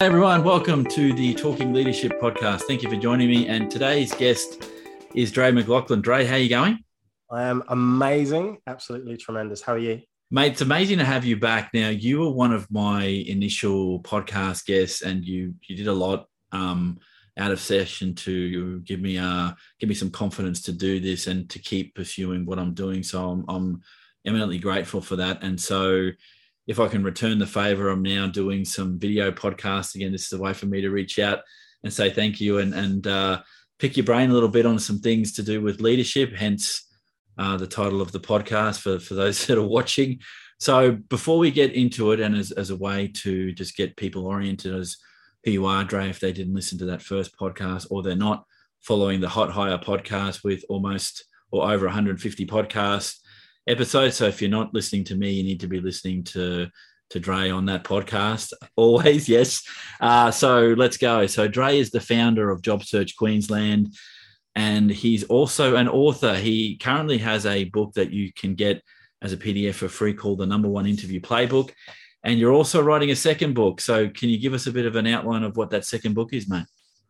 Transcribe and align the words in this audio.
Hey 0.00 0.06
everyone, 0.06 0.44
welcome 0.44 0.84
to 0.84 1.12
the 1.12 1.34
Talking 1.34 1.72
Leadership 1.72 2.20
podcast. 2.20 2.62
Thank 2.62 2.84
you 2.84 2.88
for 2.88 2.94
joining 2.94 3.28
me. 3.28 3.48
And 3.48 3.68
today's 3.68 4.14
guest 4.14 4.70
is 5.12 5.32
Dre 5.32 5.50
McLaughlin. 5.50 6.02
Dre, 6.02 6.24
how 6.24 6.36
are 6.36 6.38
you 6.38 6.48
going? 6.48 6.84
I 7.32 7.42
am 7.42 7.64
amazing, 7.66 8.58
absolutely 8.68 9.16
tremendous. 9.16 9.60
How 9.60 9.72
are 9.72 9.78
you? 9.78 10.02
Mate, 10.30 10.52
it's 10.52 10.60
amazing 10.60 10.98
to 10.98 11.04
have 11.04 11.24
you 11.24 11.36
back. 11.36 11.70
Now, 11.74 11.88
you 11.88 12.20
were 12.20 12.30
one 12.30 12.52
of 12.52 12.70
my 12.70 13.06
initial 13.06 14.00
podcast 14.02 14.66
guests, 14.66 15.02
and 15.02 15.24
you 15.24 15.56
you 15.66 15.74
did 15.74 15.88
a 15.88 15.92
lot 15.92 16.26
um, 16.52 17.00
out 17.36 17.50
of 17.50 17.58
session 17.58 18.14
to 18.14 18.78
give 18.82 19.00
me 19.00 19.18
uh 19.18 19.50
give 19.80 19.88
me 19.88 19.96
some 19.96 20.12
confidence 20.12 20.62
to 20.62 20.72
do 20.72 21.00
this 21.00 21.26
and 21.26 21.50
to 21.50 21.58
keep 21.58 21.96
pursuing 21.96 22.46
what 22.46 22.60
I'm 22.60 22.72
doing. 22.72 23.02
So 23.02 23.28
I'm, 23.30 23.44
I'm 23.48 23.82
eminently 24.24 24.60
grateful 24.60 25.00
for 25.00 25.16
that. 25.16 25.42
And 25.42 25.60
so 25.60 26.10
if 26.68 26.78
I 26.78 26.86
can 26.86 27.02
return 27.02 27.38
the 27.38 27.46
favor, 27.46 27.88
I'm 27.88 28.02
now 28.02 28.26
doing 28.26 28.64
some 28.64 28.98
video 28.98 29.32
podcasts 29.32 29.94
again. 29.94 30.12
This 30.12 30.26
is 30.26 30.38
a 30.38 30.42
way 30.42 30.52
for 30.52 30.66
me 30.66 30.82
to 30.82 30.90
reach 30.90 31.18
out 31.18 31.40
and 31.82 31.90
say 31.90 32.10
thank 32.10 32.40
you 32.42 32.58
and 32.58 32.74
and 32.74 33.06
uh, 33.06 33.40
pick 33.78 33.96
your 33.96 34.04
brain 34.04 34.30
a 34.30 34.34
little 34.34 34.50
bit 34.50 34.66
on 34.66 34.78
some 34.78 34.98
things 34.98 35.32
to 35.32 35.42
do 35.42 35.62
with 35.62 35.80
leadership. 35.80 36.34
Hence 36.36 36.86
uh, 37.38 37.56
the 37.56 37.66
title 37.66 38.02
of 38.02 38.12
the 38.12 38.20
podcast 38.20 38.80
for 38.80 38.98
for 38.98 39.14
those 39.14 39.46
that 39.46 39.56
are 39.56 39.66
watching. 39.66 40.20
So 40.60 40.92
before 40.92 41.38
we 41.38 41.50
get 41.50 41.72
into 41.72 42.12
it, 42.12 42.20
and 42.20 42.36
as 42.36 42.52
as 42.52 42.68
a 42.68 42.76
way 42.76 43.08
to 43.22 43.50
just 43.52 43.74
get 43.74 43.96
people 43.96 44.26
oriented 44.26 44.74
as 44.74 44.98
who 45.44 45.52
you 45.52 45.64
are, 45.64 45.84
Dre, 45.84 46.10
if 46.10 46.20
they 46.20 46.32
didn't 46.32 46.54
listen 46.54 46.78
to 46.80 46.86
that 46.86 47.00
first 47.00 47.34
podcast 47.38 47.86
or 47.90 48.02
they're 48.02 48.14
not 48.14 48.44
following 48.80 49.20
the 49.20 49.28
Hot 49.30 49.50
Hire 49.50 49.78
podcast 49.78 50.44
with 50.44 50.64
almost 50.68 51.24
or 51.50 51.70
over 51.70 51.86
150 51.86 52.44
podcasts 52.46 53.20
episode. 53.68 54.14
So 54.14 54.26
if 54.26 54.40
you're 54.40 54.50
not 54.50 54.74
listening 54.74 55.04
to 55.04 55.14
me, 55.14 55.30
you 55.30 55.44
need 55.44 55.60
to 55.60 55.68
be 55.68 55.80
listening 55.80 56.24
to 56.24 56.68
to 57.10 57.20
Dre 57.20 57.50
on 57.50 57.66
that 57.66 57.84
podcast. 57.84 58.52
Always, 58.76 59.28
yes. 59.28 59.62
Uh, 60.00 60.30
so 60.30 60.74
let's 60.76 60.96
go. 60.96 61.26
So 61.26 61.48
Dre 61.48 61.78
is 61.78 61.90
the 61.90 62.00
founder 62.00 62.50
of 62.50 62.62
Job 62.62 62.84
Search 62.84 63.16
Queensland, 63.16 63.94
and 64.54 64.90
he's 64.90 65.24
also 65.24 65.76
an 65.76 65.88
author. 65.88 66.34
He 66.34 66.76
currently 66.76 67.18
has 67.18 67.46
a 67.46 67.64
book 67.64 67.94
that 67.94 68.10
you 68.10 68.32
can 68.32 68.54
get 68.54 68.82
as 69.22 69.32
a 69.32 69.36
PDF 69.36 69.74
for 69.74 69.88
free 69.88 70.14
called 70.14 70.38
The 70.38 70.46
Number 70.46 70.68
One 70.68 70.86
Interview 70.86 71.20
Playbook. 71.20 71.70
And 72.24 72.38
you're 72.38 72.52
also 72.52 72.82
writing 72.82 73.10
a 73.10 73.16
second 73.16 73.54
book. 73.54 73.80
So 73.80 74.08
can 74.08 74.28
you 74.28 74.38
give 74.38 74.54
us 74.54 74.66
a 74.66 74.72
bit 74.72 74.86
of 74.86 74.96
an 74.96 75.06
outline 75.06 75.44
of 75.44 75.56
what 75.56 75.70
that 75.70 75.84
second 75.84 76.14
book 76.14 76.32
is, 76.32 76.48
mate? 76.48 76.66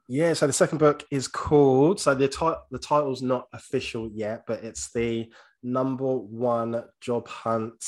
Yeah, 0.07 0.33
so 0.33 0.47
the 0.47 0.53
second 0.53 0.79
book 0.79 1.05
is 1.11 1.29
called. 1.29 2.01
So 2.01 2.15
the 2.15 2.29
ti- 2.29 2.63
the 2.71 2.79
title's 2.79 3.21
not 3.21 3.47
official 3.53 4.11
yet, 4.15 4.45
but 4.47 4.65
it's 4.65 4.91
the 4.91 5.31
number 5.63 6.17
one 6.17 6.85
job 7.01 7.29
hunt 7.29 7.85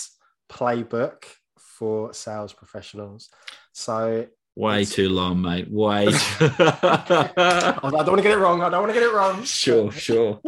playbook 0.50 1.24
for 1.58 2.12
sales 2.12 2.52
professionals. 2.52 3.30
So 3.72 4.26
way 4.56 4.84
too 4.84 5.08
long, 5.08 5.40
mate. 5.40 5.70
Way. 5.70 6.08
I 6.40 7.78
don't 7.82 7.92
want 7.92 8.18
to 8.18 8.22
get 8.22 8.32
it 8.32 8.38
wrong. 8.38 8.62
I 8.62 8.68
don't 8.68 8.82
want 8.82 8.92
to 8.92 9.00
get 9.00 9.08
it 9.08 9.14
wrong. 9.14 9.42
Sure, 9.44 9.90
sure. 9.90 10.40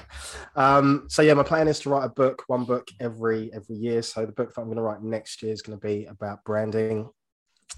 um, 0.56 1.06
so 1.08 1.22
yeah, 1.22 1.34
my 1.34 1.42
plan 1.42 1.68
is 1.68 1.80
to 1.80 1.90
write 1.90 2.04
a 2.04 2.10
book, 2.10 2.44
one 2.46 2.64
book 2.64 2.88
every 3.00 3.50
every 3.52 3.76
year. 3.76 4.02
So 4.02 4.26
the 4.26 4.32
book 4.32 4.54
that 4.54 4.60
I'm 4.60 4.66
going 4.66 4.76
to 4.76 4.82
write 4.82 5.02
next 5.02 5.42
year 5.42 5.52
is 5.52 5.62
going 5.62 5.78
to 5.78 5.86
be 5.86 6.06
about 6.06 6.44
branding. 6.44 7.10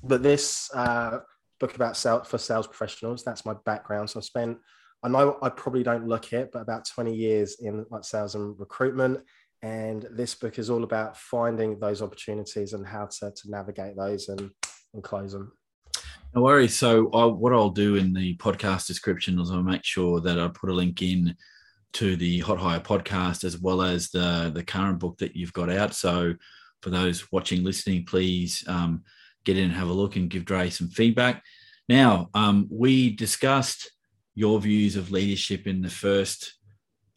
But 0.02 0.22
this 0.22 0.70
uh, 0.74 1.20
book 1.58 1.74
about 1.74 1.96
sales 1.96 2.28
for 2.28 2.38
sales 2.38 2.66
professionals, 2.66 3.24
that's 3.24 3.46
my 3.46 3.54
background. 3.64 4.10
So 4.10 4.20
I 4.20 4.22
spent 4.22 4.58
I 5.02 5.08
know 5.08 5.38
I 5.42 5.48
probably 5.48 5.82
don't 5.82 6.08
look 6.08 6.32
it, 6.32 6.50
but 6.52 6.62
about 6.62 6.86
20 6.86 7.14
years 7.14 7.56
in 7.60 7.86
like 7.90 8.04
sales 8.04 8.34
and 8.34 8.58
recruitment. 8.58 9.20
And 9.62 10.06
this 10.10 10.34
book 10.34 10.58
is 10.58 10.70
all 10.70 10.84
about 10.84 11.16
finding 11.16 11.78
those 11.78 12.02
opportunities 12.02 12.72
and 12.72 12.86
how 12.86 13.06
to, 13.06 13.30
to 13.30 13.50
navigate 13.50 13.96
those 13.96 14.28
and, 14.28 14.50
and 14.94 15.02
close 15.02 15.32
them. 15.32 15.52
No 16.34 16.42
worries. 16.42 16.76
So, 16.76 17.10
I, 17.12 17.24
what 17.24 17.52
I'll 17.52 17.70
do 17.70 17.96
in 17.96 18.12
the 18.12 18.36
podcast 18.36 18.86
description 18.86 19.40
is 19.40 19.50
I'll 19.50 19.62
make 19.62 19.84
sure 19.84 20.20
that 20.20 20.38
I 20.38 20.48
put 20.48 20.70
a 20.70 20.74
link 20.74 21.00
in 21.02 21.34
to 21.94 22.16
the 22.16 22.40
Hot 22.40 22.58
Hire 22.58 22.80
podcast 22.80 23.44
as 23.44 23.58
well 23.58 23.80
as 23.80 24.10
the 24.10 24.52
the 24.54 24.62
current 24.62 24.98
book 24.98 25.16
that 25.18 25.34
you've 25.34 25.54
got 25.54 25.70
out. 25.70 25.94
So, 25.94 26.34
for 26.82 26.90
those 26.90 27.32
watching, 27.32 27.64
listening, 27.64 28.04
please 28.04 28.62
um, 28.68 29.02
get 29.44 29.56
in 29.56 29.64
and 29.64 29.72
have 29.72 29.88
a 29.88 29.92
look 29.92 30.16
and 30.16 30.30
give 30.30 30.44
Dre 30.44 30.70
some 30.70 30.90
feedback. 30.90 31.42
Now, 31.88 32.28
um, 32.34 32.68
we 32.70 33.16
discussed 33.16 33.90
your 34.38 34.60
views 34.60 34.94
of 34.94 35.10
leadership 35.10 35.66
in 35.66 35.82
the 35.82 35.90
first 35.90 36.54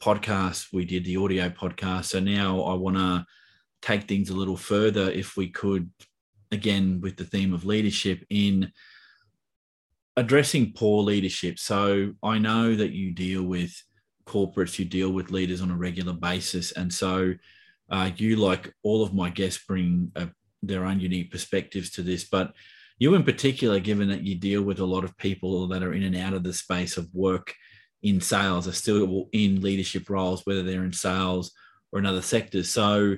podcast 0.02 0.72
we 0.72 0.84
did, 0.84 1.04
the 1.04 1.16
audio 1.16 1.48
podcast. 1.48 2.06
So 2.06 2.18
now 2.18 2.62
I 2.62 2.74
want 2.74 2.96
to 2.96 3.24
take 3.80 4.08
things 4.08 4.28
a 4.28 4.34
little 4.34 4.56
further, 4.56 5.08
if 5.08 5.36
we 5.36 5.48
could, 5.48 5.88
again, 6.50 7.00
with 7.00 7.16
the 7.16 7.24
theme 7.24 7.54
of 7.54 7.64
leadership 7.64 8.26
in 8.28 8.72
addressing 10.16 10.72
poor 10.72 11.04
leadership. 11.04 11.60
So 11.60 12.12
I 12.24 12.38
know 12.38 12.74
that 12.74 12.90
you 12.90 13.12
deal 13.12 13.44
with 13.44 13.72
corporates, 14.26 14.80
you 14.80 14.84
deal 14.84 15.10
with 15.10 15.30
leaders 15.30 15.60
on 15.60 15.70
a 15.70 15.76
regular 15.76 16.14
basis. 16.14 16.72
And 16.72 16.92
so 16.92 17.34
uh, 17.88 18.10
you, 18.16 18.34
like 18.34 18.74
all 18.82 19.04
of 19.04 19.14
my 19.14 19.30
guests, 19.30 19.64
bring 19.64 20.10
a, 20.16 20.28
their 20.60 20.84
own 20.84 20.98
unique 20.98 21.30
perspectives 21.30 21.92
to 21.92 22.02
this. 22.02 22.24
But 22.24 22.52
you 22.98 23.14
in 23.14 23.24
particular, 23.24 23.80
given 23.80 24.08
that 24.08 24.22
you 24.22 24.34
deal 24.34 24.62
with 24.62 24.80
a 24.80 24.84
lot 24.84 25.04
of 25.04 25.16
people 25.16 25.66
that 25.68 25.82
are 25.82 25.92
in 25.92 26.02
and 26.02 26.16
out 26.16 26.34
of 26.34 26.44
the 26.44 26.52
space 26.52 26.96
of 26.96 27.12
work 27.12 27.54
in 28.02 28.20
sales, 28.20 28.68
are 28.68 28.72
still 28.72 29.28
in 29.32 29.60
leadership 29.60 30.08
roles, 30.10 30.44
whether 30.44 30.62
they're 30.62 30.84
in 30.84 30.92
sales 30.92 31.52
or 31.92 31.98
in 31.98 32.06
other 32.06 32.22
sectors. 32.22 32.70
So 32.70 33.16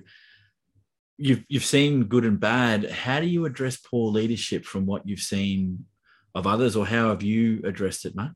you've 1.17 1.45
you've 1.49 1.65
seen 1.65 2.05
good 2.05 2.25
and 2.25 2.41
bad. 2.41 2.91
How 2.91 3.21
do 3.21 3.27
you 3.27 3.45
address 3.45 3.77
poor 3.77 4.11
leadership 4.11 4.65
from 4.65 4.87
what 4.87 5.07
you've 5.07 5.21
seen 5.21 5.87
of 6.35 6.47
others, 6.47 6.77
or 6.77 6.87
how 6.87 7.11
have 7.11 7.23
you 7.23 7.61
addressed 7.65 8.05
it, 8.05 8.17
Matt? 8.17 8.33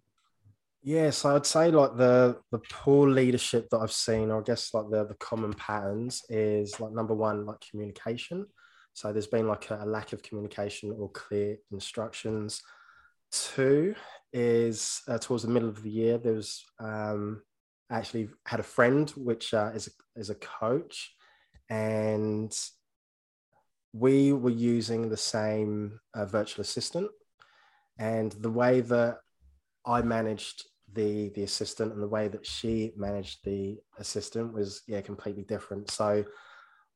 Yes, 0.82 1.24
I'd 1.24 1.46
say 1.46 1.70
like 1.70 1.96
the 1.96 2.38
the 2.50 2.60
poor 2.70 3.08
leadership 3.08 3.68
that 3.70 3.78
I've 3.78 3.92
seen, 3.92 4.30
or 4.30 4.40
I 4.40 4.44
guess 4.44 4.72
like 4.72 4.88
the 4.90 5.04
the 5.04 5.14
common 5.14 5.52
patterns 5.52 6.22
is 6.28 6.78
like 6.78 6.92
number 6.92 7.14
one, 7.14 7.44
like 7.44 7.58
communication. 7.68 8.46
So 8.98 9.12
there's 9.12 9.28
been 9.28 9.46
like 9.46 9.70
a, 9.70 9.78
a 9.84 9.86
lack 9.86 10.12
of 10.12 10.24
communication 10.24 10.92
or 10.98 11.08
clear 11.10 11.56
instructions. 11.70 12.62
Two 13.30 13.94
is 14.32 15.02
uh, 15.06 15.18
towards 15.18 15.44
the 15.44 15.50
middle 15.50 15.68
of 15.68 15.84
the 15.84 15.90
year, 15.90 16.18
there 16.18 16.32
was 16.32 16.64
um, 16.80 17.42
actually 17.92 18.28
had 18.44 18.58
a 18.58 18.64
friend 18.64 19.08
which 19.10 19.54
uh, 19.54 19.70
is, 19.72 19.86
a, 19.86 20.20
is 20.20 20.30
a 20.30 20.34
coach, 20.34 21.14
and 21.70 22.52
we 23.92 24.32
were 24.32 24.50
using 24.50 25.08
the 25.08 25.16
same 25.16 26.00
uh, 26.14 26.26
virtual 26.26 26.62
assistant. 26.62 27.08
And 28.00 28.32
the 28.32 28.50
way 28.50 28.80
that 28.80 29.18
I 29.86 30.02
managed 30.02 30.64
the 30.92 31.28
the 31.36 31.44
assistant 31.44 31.92
and 31.92 32.02
the 32.02 32.08
way 32.08 32.26
that 32.28 32.46
she 32.46 32.92
managed 32.96 33.44
the 33.44 33.78
assistant 33.98 34.54
was 34.54 34.82
yeah 34.88 35.02
completely 35.02 35.44
different. 35.44 35.90
So 35.90 36.24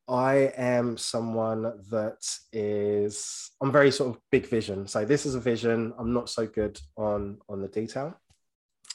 I 0.09 0.53
am 0.57 0.97
someone 0.97 1.63
that 1.91 2.27
is 2.53 3.51
I'm 3.61 3.73
very 3.73 3.91
sort 3.91 4.15
of 4.15 4.23
big 4.31 4.49
vision. 4.49 4.87
So 4.87 5.05
this 5.05 5.27
is 5.27 5.35
a 5.35 5.41
vision. 5.41 5.93
I'm 5.99 6.13
not 6.13 6.29
so 6.29 6.47
good 6.47 6.81
on 6.97 7.39
on 7.49 7.63
the 7.63 7.69
detail. 7.69 8.15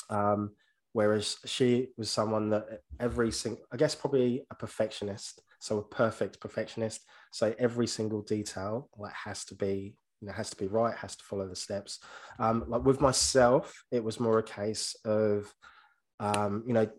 Um, 0.10 0.52
whereas 0.94 1.38
she 1.46 1.90
was 1.98 2.10
someone 2.10 2.50
that 2.50 2.82
every 3.00 3.32
single 3.32 3.64
I 3.72 3.78
guess 3.78 3.96
probably 3.96 4.46
a 4.52 4.56
perfectionist. 4.56 5.42
So 5.60 5.80
a 5.80 5.84
perfect 5.84 6.40
perfectionist. 6.40 7.02
So 7.32 7.56
every 7.58 7.88
single 7.88 8.22
detail 8.22 8.90
like 8.98 9.14
has 9.14 9.46
to 9.46 9.56
be 9.56 9.96
you 10.22 10.28
know 10.28 10.34
has 10.34 10.50
to 10.50 10.58
be 10.58 10.68
right, 10.68 10.96
has 10.96 11.16
to 11.16 11.24
follow 11.24 11.48
the 11.48 11.56
steps. 11.56 12.00
Um, 12.40 12.66
like 12.68 12.84
with 12.84 13.02
myself, 13.02 13.86
it 13.92 14.04
was 14.04 14.20
more 14.20 14.40
a 14.40 14.44
case 14.44 14.96
of 15.06 15.54
um, 16.20 16.64
you 16.68 16.74
know 16.74 16.90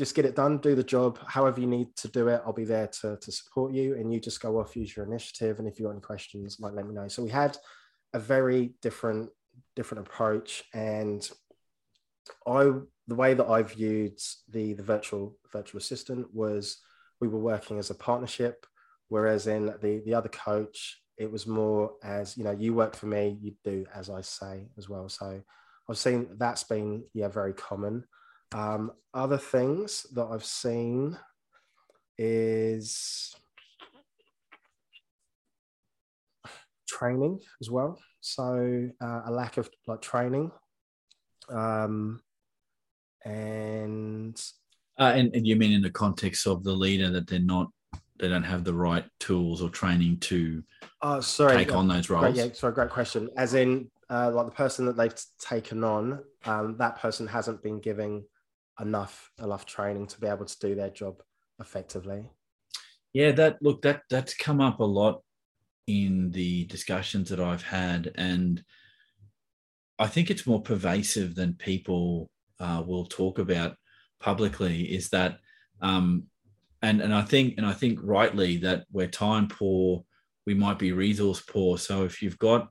just 0.00 0.14
get 0.14 0.24
it 0.24 0.34
done, 0.34 0.56
do 0.56 0.74
the 0.74 0.82
job, 0.82 1.18
however 1.26 1.60
you 1.60 1.66
need 1.66 1.94
to 1.94 2.08
do 2.08 2.28
it. 2.28 2.40
I'll 2.46 2.54
be 2.54 2.64
there 2.64 2.86
to, 3.02 3.18
to 3.20 3.30
support 3.30 3.74
you. 3.74 3.96
And 3.96 4.10
you 4.10 4.18
just 4.18 4.40
go 4.40 4.58
off, 4.58 4.74
use 4.74 4.96
your 4.96 5.04
initiative. 5.04 5.58
And 5.58 5.68
if 5.68 5.78
you 5.78 5.84
got 5.84 5.92
any 5.92 6.00
questions, 6.00 6.56
like 6.58 6.72
let 6.72 6.86
me 6.86 6.94
know. 6.94 7.06
So 7.06 7.22
we 7.22 7.28
had 7.28 7.58
a 8.14 8.18
very 8.18 8.72
different, 8.80 9.28
different 9.76 10.06
approach. 10.06 10.64
And 10.72 11.30
I 12.46 12.72
the 13.08 13.14
way 13.14 13.34
that 13.34 13.46
I 13.46 13.62
viewed 13.62 14.18
the 14.48 14.72
the 14.72 14.82
virtual 14.82 15.36
virtual 15.52 15.78
assistant 15.78 16.28
was 16.32 16.78
we 17.20 17.28
were 17.28 17.38
working 17.38 17.78
as 17.78 17.90
a 17.90 17.94
partnership, 17.94 18.64
whereas 19.08 19.48
in 19.48 19.66
the 19.66 20.02
the 20.06 20.14
other 20.14 20.30
coach, 20.30 21.02
it 21.18 21.30
was 21.30 21.46
more 21.46 21.92
as 22.02 22.38
you 22.38 22.44
know, 22.44 22.52
you 22.52 22.72
work 22.72 22.96
for 22.96 23.06
me, 23.06 23.36
you 23.42 23.52
do 23.64 23.84
as 23.94 24.08
I 24.08 24.22
say 24.22 24.70
as 24.78 24.88
well. 24.88 25.10
So 25.10 25.42
I've 25.90 25.98
seen 25.98 26.28
that's 26.38 26.64
been 26.64 27.04
yeah 27.12 27.28
very 27.28 27.52
common. 27.52 28.04
Um, 28.52 28.92
other 29.14 29.38
things 29.38 30.06
that 30.14 30.24
I've 30.24 30.44
seen 30.44 31.16
is 32.18 33.34
training 36.88 37.40
as 37.60 37.70
well. 37.70 37.98
So 38.20 38.90
uh, 39.00 39.22
a 39.26 39.30
lack 39.30 39.56
of 39.56 39.70
like 39.86 40.02
training, 40.02 40.50
um, 41.48 42.20
and 43.24 44.40
uh, 44.98 45.12
and, 45.14 45.34
and 45.34 45.46
you 45.46 45.56
mean 45.56 45.72
in 45.72 45.80
the 45.80 45.90
context 45.90 46.46
of 46.46 46.62
the 46.62 46.72
leader 46.72 47.10
that 47.10 47.26
they're 47.26 47.38
not 47.38 47.70
they 48.18 48.28
don't 48.28 48.42
have 48.42 48.64
the 48.64 48.74
right 48.74 49.04
tools 49.18 49.62
or 49.62 49.70
training 49.70 50.18
to 50.18 50.62
oh, 51.00 51.20
sorry, 51.20 51.56
take 51.56 51.74
on 51.74 51.88
those 51.88 52.10
roles? 52.10 52.34
Great, 52.34 52.36
yeah, 52.36 52.52
sorry, 52.52 52.74
great 52.74 52.90
question. 52.90 53.30
As 53.36 53.54
in, 53.54 53.90
uh, 54.10 54.30
like 54.30 54.46
the 54.46 54.52
person 54.52 54.84
that 54.86 54.96
they've 54.96 55.14
taken 55.38 55.82
on, 55.82 56.22
um, 56.44 56.76
that 56.76 56.98
person 56.98 57.26
hasn't 57.26 57.62
been 57.62 57.80
giving 57.80 58.24
enough 58.78 59.30
enough 59.42 59.66
training 59.66 60.06
to 60.06 60.20
be 60.20 60.26
able 60.26 60.44
to 60.44 60.58
do 60.58 60.74
their 60.74 60.90
job 60.90 61.22
effectively. 61.60 62.28
Yeah, 63.12 63.32
that 63.32 63.58
look 63.60 63.82
that 63.82 64.02
that's 64.08 64.34
come 64.34 64.60
up 64.60 64.80
a 64.80 64.84
lot 64.84 65.22
in 65.86 66.30
the 66.30 66.64
discussions 66.66 67.28
that 67.30 67.40
I've 67.40 67.62
had, 67.62 68.12
and 68.14 68.62
I 69.98 70.06
think 70.06 70.30
it's 70.30 70.46
more 70.46 70.62
pervasive 70.62 71.34
than 71.34 71.54
people 71.54 72.30
uh, 72.60 72.82
will 72.86 73.06
talk 73.06 73.38
about 73.38 73.76
publicly. 74.20 74.82
Is 74.84 75.08
that 75.10 75.38
um, 75.82 76.24
and 76.82 77.00
and 77.00 77.12
I 77.12 77.22
think 77.22 77.54
and 77.56 77.66
I 77.66 77.72
think 77.72 77.98
rightly 78.02 78.58
that 78.58 78.84
we're 78.92 79.08
time 79.08 79.48
poor, 79.48 80.04
we 80.46 80.54
might 80.54 80.78
be 80.78 80.92
resource 80.92 81.40
poor. 81.40 81.78
So 81.78 82.04
if 82.04 82.22
you've 82.22 82.38
got 82.38 82.68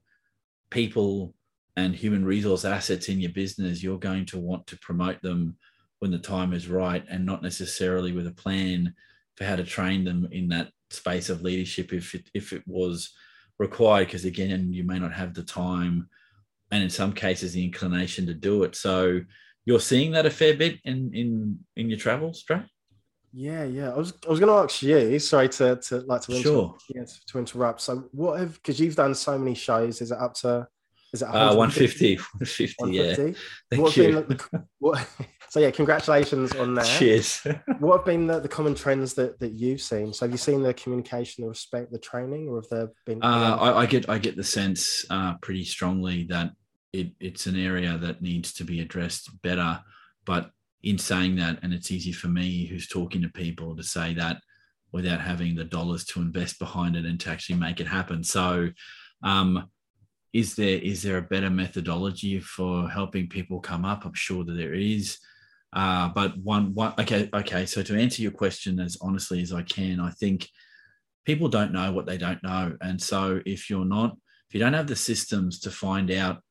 people 0.72 1.36
and 1.76 1.96
human 1.96 2.26
resource 2.26 2.66
assets 2.66 3.10
in 3.10 3.20
your 3.20 3.32
business, 3.32 3.84
you're 3.84 4.00
going 4.00 4.26
to 4.28 4.40
want 4.40 4.68
to 4.68 4.80
promote 4.80 5.22
them 5.22 5.58
when 6.00 6.12
the 6.12 6.20
time 6.20 6.54
is 6.54 6.68
right, 6.68 7.04
and 7.10 7.26
not 7.26 7.44
necessarily 7.44 8.12
with 8.12 8.28
a 8.28 8.32
plan 8.32 8.94
for 9.36 9.46
how 9.46 9.56
to 9.56 9.64
train 9.64 10.04
them 10.04 10.28
in 10.32 10.50
that 10.50 10.72
space 10.90 11.30
of 11.30 11.42
leadership 11.42 11.94
if 11.94 12.16
it, 12.16 12.30
if 12.34 12.52
it 12.54 12.64
was 12.66 13.12
required. 13.58 14.08
Because 14.08 14.26
again, 14.26 14.74
you 14.74 14.84
may 14.84 15.00
not 15.00 15.14
have 15.14 15.34
the 15.34 15.44
time, 15.44 16.10
and 16.72 16.84
in 16.84 16.90
some 16.90 17.14
cases, 17.14 17.54
the 17.54 17.64
inclination 17.64 18.26
to 18.28 18.34
do 18.34 18.64
it. 18.64 18.76
So 18.76 19.22
you're 19.66 19.80
seeing 19.80 20.12
that 20.14 20.26
a 20.26 20.32
fair 20.32 20.56
bit 20.56 20.80
in 20.84 21.12
in 21.14 21.60
in 21.76 21.90
your 21.90 22.00
travels, 22.00 22.44
Dre? 22.44 22.64
Yeah, 23.32 23.66
yeah. 23.66 23.92
I 23.92 23.98
was 23.98 24.14
I 24.26 24.30
was 24.30 24.40
going 24.40 24.52
to 24.52 24.64
ask 24.64 24.82
you. 24.82 25.20
Sorry 25.20 25.50
to 25.50 25.76
to 25.76 26.00
like 26.02 26.22
to 26.22 26.42
sure. 26.42 26.76
yeah, 26.90 27.04
to 27.28 27.40
interrupt. 27.40 27.82
So 27.82 28.10
what 28.12 28.40
have 28.40 28.54
because 28.56 28.80
you've 28.80 28.96
done 28.96 29.14
so 29.14 29.38
many 29.38 29.56
shows? 29.56 30.02
Is 30.02 30.12
it 30.12 30.18
up 30.18 30.34
to 30.36 30.68
is 31.14 31.22
it 31.22 31.26
uh, 31.26 31.56
150? 31.56 32.16
150, 32.16 32.76
150? 32.78 33.24
yeah. 33.24 33.36
Thank 33.70 33.84
what 33.84 33.98
you. 33.98 34.12
The, 34.22 34.66
what, 34.80 35.08
so 35.50 35.60
yeah, 35.60 35.72
congratulations 35.72 36.54
on 36.56 36.76
that. 36.76 36.86
Cheers. 36.86 37.46
what 37.80 37.98
have 37.98 38.06
been 38.06 38.28
the, 38.28 38.40
the, 38.40 38.48
common 38.48 38.76
trends 38.76 39.16
that, 39.16 39.40
that 39.40 39.54
you've 39.54 39.82
seen? 39.82 40.14
So 40.14 40.26
have 40.26 40.32
you 40.32 40.38
seen 40.38 40.62
the 40.62 40.74
communication, 40.76 41.44
the 41.44 41.50
respect, 41.50 41.92
the 41.92 41.98
training, 41.98 42.48
or 42.48 42.58
have 42.58 42.70
there 42.70 42.90
been? 43.06 43.24
Uh, 43.24 43.58
I, 43.60 43.80
I, 43.80 43.86
get 43.88 44.08
I 44.10 44.20
get 44.20 44.36
the 44.36 44.44
sense 44.44 45.06
uh, 45.10 45.36
pretty 45.42 45.64
strongly 45.64 46.26
that 46.26 46.52
it, 46.94 47.12
it's 47.20 47.48
an 47.48 47.58
area 47.58 47.98
that 47.98 48.22
needs 48.22 48.54
to 48.54 48.64
be 48.64 48.82
addressed 48.82 49.42
better. 49.42 49.82
But 50.26 50.52
in 50.84 50.98
saying 50.98 51.38
that, 51.38 51.60
and 51.64 51.74
it's 51.74 51.92
easy 51.92 52.12
for 52.12 52.28
me 52.28 52.66
who's 52.66 52.88
talking 52.88 53.22
to 53.24 53.30
people 53.30 53.76
to 53.76 53.84
say 53.84 54.14
that 54.14 54.42
without 54.92 55.22
having 55.22 55.56
the 55.56 55.64
dollars 55.64 56.06
to 56.06 56.22
invest 56.22 56.60
behind 56.60 56.96
it 56.96 57.06
and 57.06 57.20
to 57.20 57.30
actually 57.30 57.56
make 57.56 57.80
it 57.80 57.88
happen. 57.88 58.24
So, 58.24 58.70
um, 59.24 59.70
is 60.32 60.56
there 60.56 60.78
is 60.78 61.02
there 61.02 61.18
a 61.18 61.24
better 61.24 61.50
methodology 61.50 62.40
for 62.40 62.88
helping 62.88 63.28
people 63.28 63.60
come 63.60 63.84
up? 63.84 64.06
I'm 64.06 64.14
sure 64.14 64.44
that 64.44 64.54
there 64.54 64.76
is. 64.76 65.18
Uh, 65.72 66.10
but 66.10 66.38
one 66.38 66.74
one 66.74 66.94
okay 67.00 67.30
okay. 67.34 67.66
So 67.66 67.84
to 67.84 68.00
answer 68.00 68.22
your 68.22 68.32
question 68.32 68.80
as 68.80 68.98
honestly 69.02 69.42
as 69.42 69.54
I 69.54 69.62
can, 69.62 70.00
I 70.00 70.10
think 70.12 70.50
people 71.26 71.48
don't 71.48 71.74
know 71.74 71.92
what 71.92 72.06
they 72.08 72.18
don't 72.18 72.42
know, 72.44 72.76
and 72.82 73.02
so 73.02 73.40
if 73.46 73.70
you're 73.70 73.86
not 73.86 74.18
if 74.50 74.56
you 74.56 74.60
don't 74.60 74.74
have 74.74 74.88
the 74.88 74.96
systems 74.96 75.60
to 75.60 75.72
find 75.72 76.10
out 76.12 76.42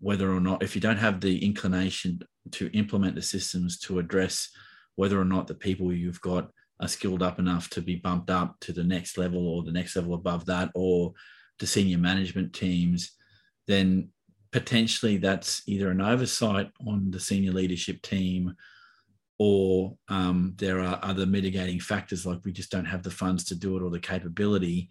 whether 0.00 0.32
or 0.32 0.40
not 0.40 0.62
if 0.62 0.74
you 0.74 0.80
don't 0.80 0.96
have 0.96 1.20
the 1.20 1.44
inclination 1.44 2.20
to 2.52 2.70
implement 2.72 3.14
the 3.14 3.22
systems 3.22 3.78
to 3.80 3.98
address 3.98 4.50
whether 4.94 5.20
or 5.20 5.24
not 5.24 5.46
the 5.46 5.54
people 5.54 5.92
you've 5.92 6.20
got 6.20 6.50
are 6.80 6.88
skilled 6.88 7.22
up 7.22 7.38
enough 7.38 7.68
to 7.70 7.80
be 7.80 7.96
bumped 7.96 8.30
up 8.30 8.56
to 8.60 8.72
the 8.72 8.84
next 8.84 9.18
level 9.18 9.46
or 9.48 9.62
the 9.62 9.72
next 9.72 9.96
level 9.96 10.14
above 10.14 10.44
that 10.46 10.70
or 10.74 11.12
to 11.58 11.66
senior 11.66 11.98
management 11.98 12.52
teams 12.52 13.12
then 13.66 14.08
potentially 14.56 15.18
that's 15.18 15.60
either 15.66 15.90
an 15.90 16.00
oversight 16.00 16.70
on 16.86 17.10
the 17.10 17.20
senior 17.20 17.52
leadership 17.52 18.00
team 18.00 18.56
or 19.38 19.94
um, 20.08 20.54
there 20.56 20.80
are 20.80 20.98
other 21.02 21.26
mitigating 21.26 21.78
factors 21.78 22.24
like 22.24 22.42
we 22.42 22.52
just 22.52 22.70
don't 22.70 22.86
have 22.86 23.02
the 23.02 23.10
funds 23.10 23.44
to 23.44 23.54
do 23.54 23.76
it 23.76 23.82
or 23.82 23.90
the 23.90 24.00
capability. 24.00 24.88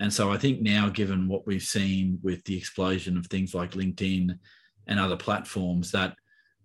And 0.00 0.10
so 0.10 0.32
I 0.32 0.38
think 0.38 0.62
now, 0.62 0.88
given 0.88 1.28
what 1.28 1.46
we've 1.46 1.62
seen 1.62 2.18
with 2.22 2.42
the 2.44 2.56
explosion 2.56 3.18
of 3.18 3.26
things 3.26 3.54
like 3.54 3.72
LinkedIn 3.72 4.38
and 4.86 4.98
other 4.98 5.16
platforms, 5.18 5.90
that 5.90 6.16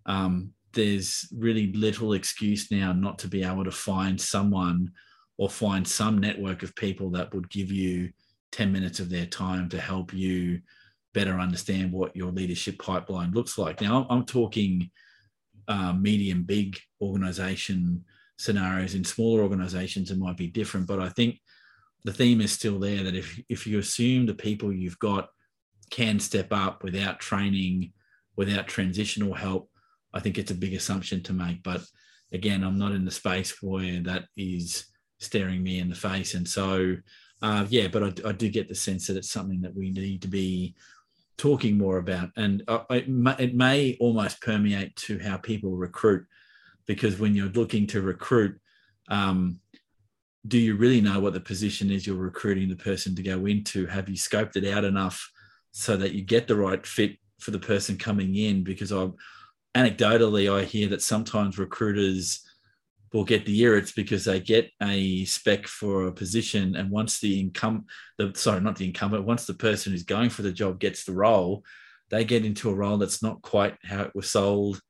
um, 0.06 0.51
there's 0.72 1.28
really 1.38 1.74
little 1.74 2.13
excuse 2.13 2.72
now 2.72 2.94
not 2.94 3.19
to 3.19 3.28
be 3.28 3.44
able 3.44 3.66
to 3.66 3.72
find 3.72 4.19
someone 4.22 4.89
or 5.38 5.50
find 5.50 5.86
some 5.86 6.18
network 6.18 6.63
of 6.63 6.74
people 6.78 7.10
that 7.10 7.33
would 7.33 7.50
give 7.50 7.74
you 7.74 8.10
10 8.54 8.72
minutes 8.72 9.01
of 9.01 9.10
their 9.10 9.25
time 9.25 9.68
to 9.68 9.81
help 9.81 10.13
you 10.13 10.62
better 11.13 11.40
understand 11.40 11.92
what 11.92 12.16
your 12.16 12.31
leadership 12.31 12.80
pipeline 12.80 13.31
looks 13.31 13.58
like. 13.58 13.81
Now, 13.81 14.08
I'm 14.10 14.25
talking 14.25 14.90
uh, 15.68 15.94
medium, 15.94 16.44
big 16.44 16.80
organization 17.02 18.04
scenarios. 18.38 18.96
In 18.96 19.04
smaller 19.04 19.44
organizations, 19.44 20.12
it 20.12 20.18
might 20.18 20.38
be 20.38 20.48
different, 20.48 20.88
but 20.88 21.00
I 21.00 21.10
think 21.10 21.40
the 22.04 22.13
theme 22.13 22.42
is 22.42 22.52
still 22.52 22.80
there 22.80 23.04
that 23.04 23.16
if 23.16 23.40
if 23.50 23.68
you 23.68 23.80
assume 23.80 24.25
the 24.25 24.34
people 24.34 24.74
you've 24.74 25.00
got 25.00 25.30
can 25.92 26.19
step 26.19 26.48
up 26.52 26.84
without 26.84 27.19
training, 27.19 27.94
without 28.36 28.68
transitional 28.68 29.34
help, 29.34 29.69
I 30.14 30.19
think 30.19 30.38
it's 30.38 30.52
a 30.52 30.56
big 30.56 30.74
assumption 30.74 31.22
to 31.24 31.34
make. 31.34 31.62
But 31.64 31.81
again, 32.31 32.64
I'm 32.64 32.80
not 32.80 32.94
in 32.94 33.06
the 33.06 33.12
space 33.12 33.62
where 33.62 34.02
that 34.02 34.25
is 34.36 34.86
staring 35.19 35.62
me 35.62 35.80
in 35.80 35.90
the 35.90 35.96
face, 35.96 36.34
and 36.34 36.48
so 36.48 36.96
uh, 37.42 37.66
yeah. 37.69 37.88
But 37.88 38.04
I, 38.04 38.30
I, 38.30 38.31
do 38.31 38.50
get 38.50 38.68
the 38.68 38.75
sense 38.75 39.07
that 39.07 39.18
it's 39.18 39.31
something 39.31 39.62
that 39.62 39.75
we 39.75 39.92
need 39.92 40.22
to 40.24 40.28
be 40.28 40.75
talking 41.42 41.76
more 41.76 41.98
about, 41.98 42.30
and 42.38 42.64
uh, 42.68 42.84
it, 42.92 43.10
may, 43.10 43.36
it 43.40 43.56
may 43.56 43.98
almost 44.00 44.42
permeate 44.42 44.96
to 44.96 45.18
how 45.18 45.38
people 45.38 45.72
recruit, 45.88 46.24
because 46.86 47.20
when 47.20 47.34
you're 47.36 47.60
looking 47.60 47.88
to 47.88 48.02
recruit. 48.02 48.54
Um, 49.10 49.60
do 50.48 50.58
you 50.58 50.76
really 50.76 51.02
know 51.02 51.20
what 51.20 51.34
the 51.34 51.40
position 51.40 51.92
is 51.92 52.06
you're 52.06 52.16
recruiting 52.16 52.70
the 52.70 52.84
person 52.90 53.16
to 53.16 53.24
go 53.24 53.46
into? 53.46 53.86
Have 53.88 54.10
you 54.10 54.16
scoped 54.16 54.56
it 54.56 54.68
out 54.74 54.84
enough 54.84 55.18
so 55.72 55.98
that 55.98 56.14
you 56.14 56.24
get 56.24 56.48
the 56.48 56.56
right 56.56 56.86
fit 56.86 57.18
for 57.40 57.52
the 57.52 57.60
person 57.60 57.98
coming 57.98 58.36
in? 58.36 58.64
Because 58.64 58.92
I, 58.92 59.10
anecdotally, 59.76 60.46
I 60.52 60.66
hear 60.66 60.88
that 60.90 61.02
sometimes 61.02 61.58
recruiters 61.58 62.42
will 63.13 63.25
get 63.25 63.46
the 63.46 63.60
ear. 63.60 63.78
It's 63.78 63.92
because 63.92 64.25
they 64.25 64.40
get 64.40 64.72
a 64.81 65.25
spec 65.25 65.68
for 65.68 66.08
a 66.08 66.13
position, 66.13 66.75
and 66.75 66.90
once 66.90 67.19
the 67.19 67.40
income, 67.40 67.86
the 68.18 68.31
sorry, 68.36 68.62
not 68.62 68.75
the 68.75 68.88
incumbent, 68.88 69.25
once 69.25 69.46
the 69.46 69.54
person 69.54 69.92
who's 69.92 70.04
going 70.04 70.30
for 70.30 70.42
the 70.42 70.52
job 70.52 70.80
gets 70.80 71.04
the 71.04 71.13
role, 71.13 71.63
they 72.10 72.24
get 72.24 72.46
into 72.46 72.69
a 72.69 72.75
role 72.75 72.98
that's 72.98 73.24
not 73.24 73.42
quite 73.42 73.76
how 73.83 74.02
it 74.04 74.16
was 74.16 74.30
sold 74.30 74.81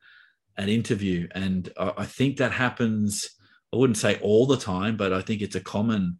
at 0.57 0.69
interview, 0.69 1.27
and 1.33 1.71
I, 1.77 1.93
I 1.97 2.05
think 2.05 2.37
that 2.37 2.51
happens 2.51 3.29
I 3.73 3.77
wouldn't 3.77 3.97
say 3.97 4.19
all 4.21 4.45
the 4.45 4.57
time, 4.57 4.97
but 4.97 5.13
I 5.13 5.21
think 5.21 5.41
it's 5.41 5.55
a 5.55 5.61
common 5.61 6.19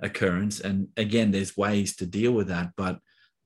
occurrence. 0.00 0.60
And 0.60 0.88
again, 0.96 1.30
there's 1.30 1.56
ways 1.56 1.96
to 1.96 2.06
deal 2.06 2.32
with 2.32 2.48
that, 2.48 2.70
but 2.76 2.98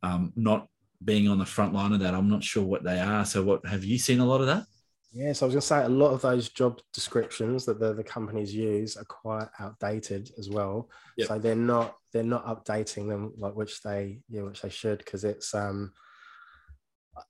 um, 0.02 0.32
not 0.36 0.68
being 1.02 1.28
on 1.28 1.38
the 1.38 1.46
front 1.46 1.72
line 1.72 1.92
of 1.92 2.00
that, 2.00 2.14
I'm 2.14 2.28
not 2.28 2.44
sure 2.44 2.64
what 2.64 2.84
they 2.84 3.00
are. 3.00 3.24
So, 3.24 3.42
what 3.42 3.64
have 3.66 3.84
you 3.84 3.98
seen 3.98 4.20
a 4.20 4.26
lot 4.26 4.40
of 4.40 4.48
that? 4.48 4.64
Yes, 5.10 5.40
I 5.40 5.46
was 5.46 5.54
going 5.54 5.60
to 5.60 5.66
say 5.66 5.84
a 5.84 5.88
lot 5.88 6.12
of 6.12 6.20
those 6.20 6.50
job 6.50 6.80
descriptions 6.92 7.64
that 7.64 7.80
the, 7.80 7.94
the 7.94 8.04
companies 8.04 8.54
use 8.54 8.96
are 8.96 9.04
quite 9.04 9.48
outdated 9.58 10.30
as 10.38 10.50
well. 10.50 10.90
Yep. 11.16 11.28
So 11.28 11.38
they're 11.38 11.54
not 11.54 11.96
they're 12.12 12.22
not 12.22 12.46
updating 12.46 13.08
them 13.08 13.32
like 13.36 13.54
which 13.54 13.82
they 13.82 14.20
yeah 14.28 14.42
which 14.42 14.62
they 14.62 14.68
should 14.68 14.98
because 14.98 15.24
it's 15.24 15.54
um 15.54 15.92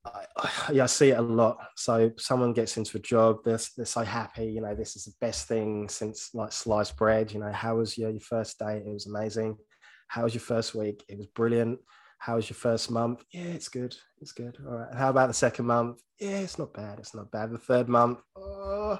I, 0.05 0.25
I, 0.37 0.73
yeah, 0.73 0.83
I 0.85 0.87
see 0.87 1.11
it 1.11 1.19
a 1.19 1.23
lot. 1.23 1.59
So 1.77 2.13
someone 2.19 2.53
gets 2.53 2.77
into 2.77 2.99
a 2.99 3.01
job, 3.01 3.39
they're, 3.45 3.61
they're 3.77 3.87
so 3.87 4.03
happy, 4.03 4.47
you 4.47 4.61
know, 4.61 4.75
this 4.75 4.97
is 4.97 5.05
the 5.05 5.15
best 5.21 5.49
thing 5.49 5.89
since 5.89 6.31
like 6.35 6.53
sliced 6.53 6.97
bread. 6.97 7.33
You 7.33 7.41
know, 7.41 7.53
how 7.53 7.77
was 7.77 7.97
your, 7.97 8.11
your 8.11 8.21
first 8.21 8.59
day? 8.59 8.83
It 8.85 8.93
was 8.93 9.07
amazing. 9.07 9.57
How 10.09 10.25
was 10.25 10.35
your 10.35 10.43
first 10.43 10.75
week? 10.75 11.05
It 11.09 11.17
was 11.17 11.27
brilliant. 11.29 11.79
How 12.19 12.37
was 12.37 12.51
your 12.51 12.57
first 12.57 12.91
month? 12.91 13.25
Yeah, 13.33 13.43
it's 13.43 13.69
good. 13.69 13.97
It's 14.21 14.33
good. 14.33 14.59
All 14.67 14.75
right. 14.75 14.95
How 14.95 15.11
about 15.11 15.29
the 15.29 15.35
second 15.35 15.67
month? 15.67 16.01
Yeah, 16.19 16.39
it's 16.39 16.59
not 16.59 16.75
bad. 16.75 16.99
It's 16.99 17.15
not 17.15 17.31
bad. 17.31 17.51
The 17.51 17.59
third 17.59 17.89
month, 17.89 18.19
oh, 18.37 18.99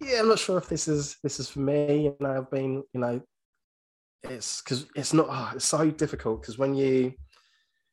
yeah, 0.00 0.20
I'm 0.20 0.28
not 0.28 0.38
sure 0.38 0.58
if 0.58 0.68
this 0.68 0.88
is 0.88 1.16
this 1.22 1.38
is 1.38 1.48
for 1.48 1.60
me. 1.60 2.04
You 2.04 2.16
know, 2.20 2.38
I've 2.38 2.50
been, 2.50 2.82
you 2.92 3.00
know, 3.00 3.20
it's 4.24 4.62
because 4.62 4.86
it's 4.94 5.12
not. 5.12 5.26
Oh, 5.28 5.52
it's 5.54 5.64
so 5.66 5.90
difficult 5.90 6.42
because 6.42 6.58
when 6.58 6.74
you 6.74 7.12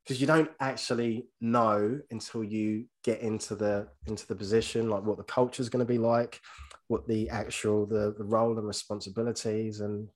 because 0.03 0.19
you 0.19 0.27
don't 0.27 0.49
actually 0.59 1.27
know 1.39 1.99
until 2.11 2.43
you 2.43 2.85
get 3.03 3.21
into 3.21 3.55
the 3.55 3.87
into 4.07 4.27
the 4.27 4.35
position 4.35 4.89
like 4.89 5.03
what 5.03 5.17
the 5.17 5.23
culture 5.23 5.61
is 5.61 5.69
going 5.69 5.85
to 5.85 5.91
be 5.91 5.97
like 5.97 6.39
what 6.87 7.07
the 7.07 7.29
actual 7.29 7.85
the, 7.85 8.13
the 8.17 8.23
role 8.23 8.57
and 8.57 8.67
responsibilities 8.67 9.79
and 9.79 10.07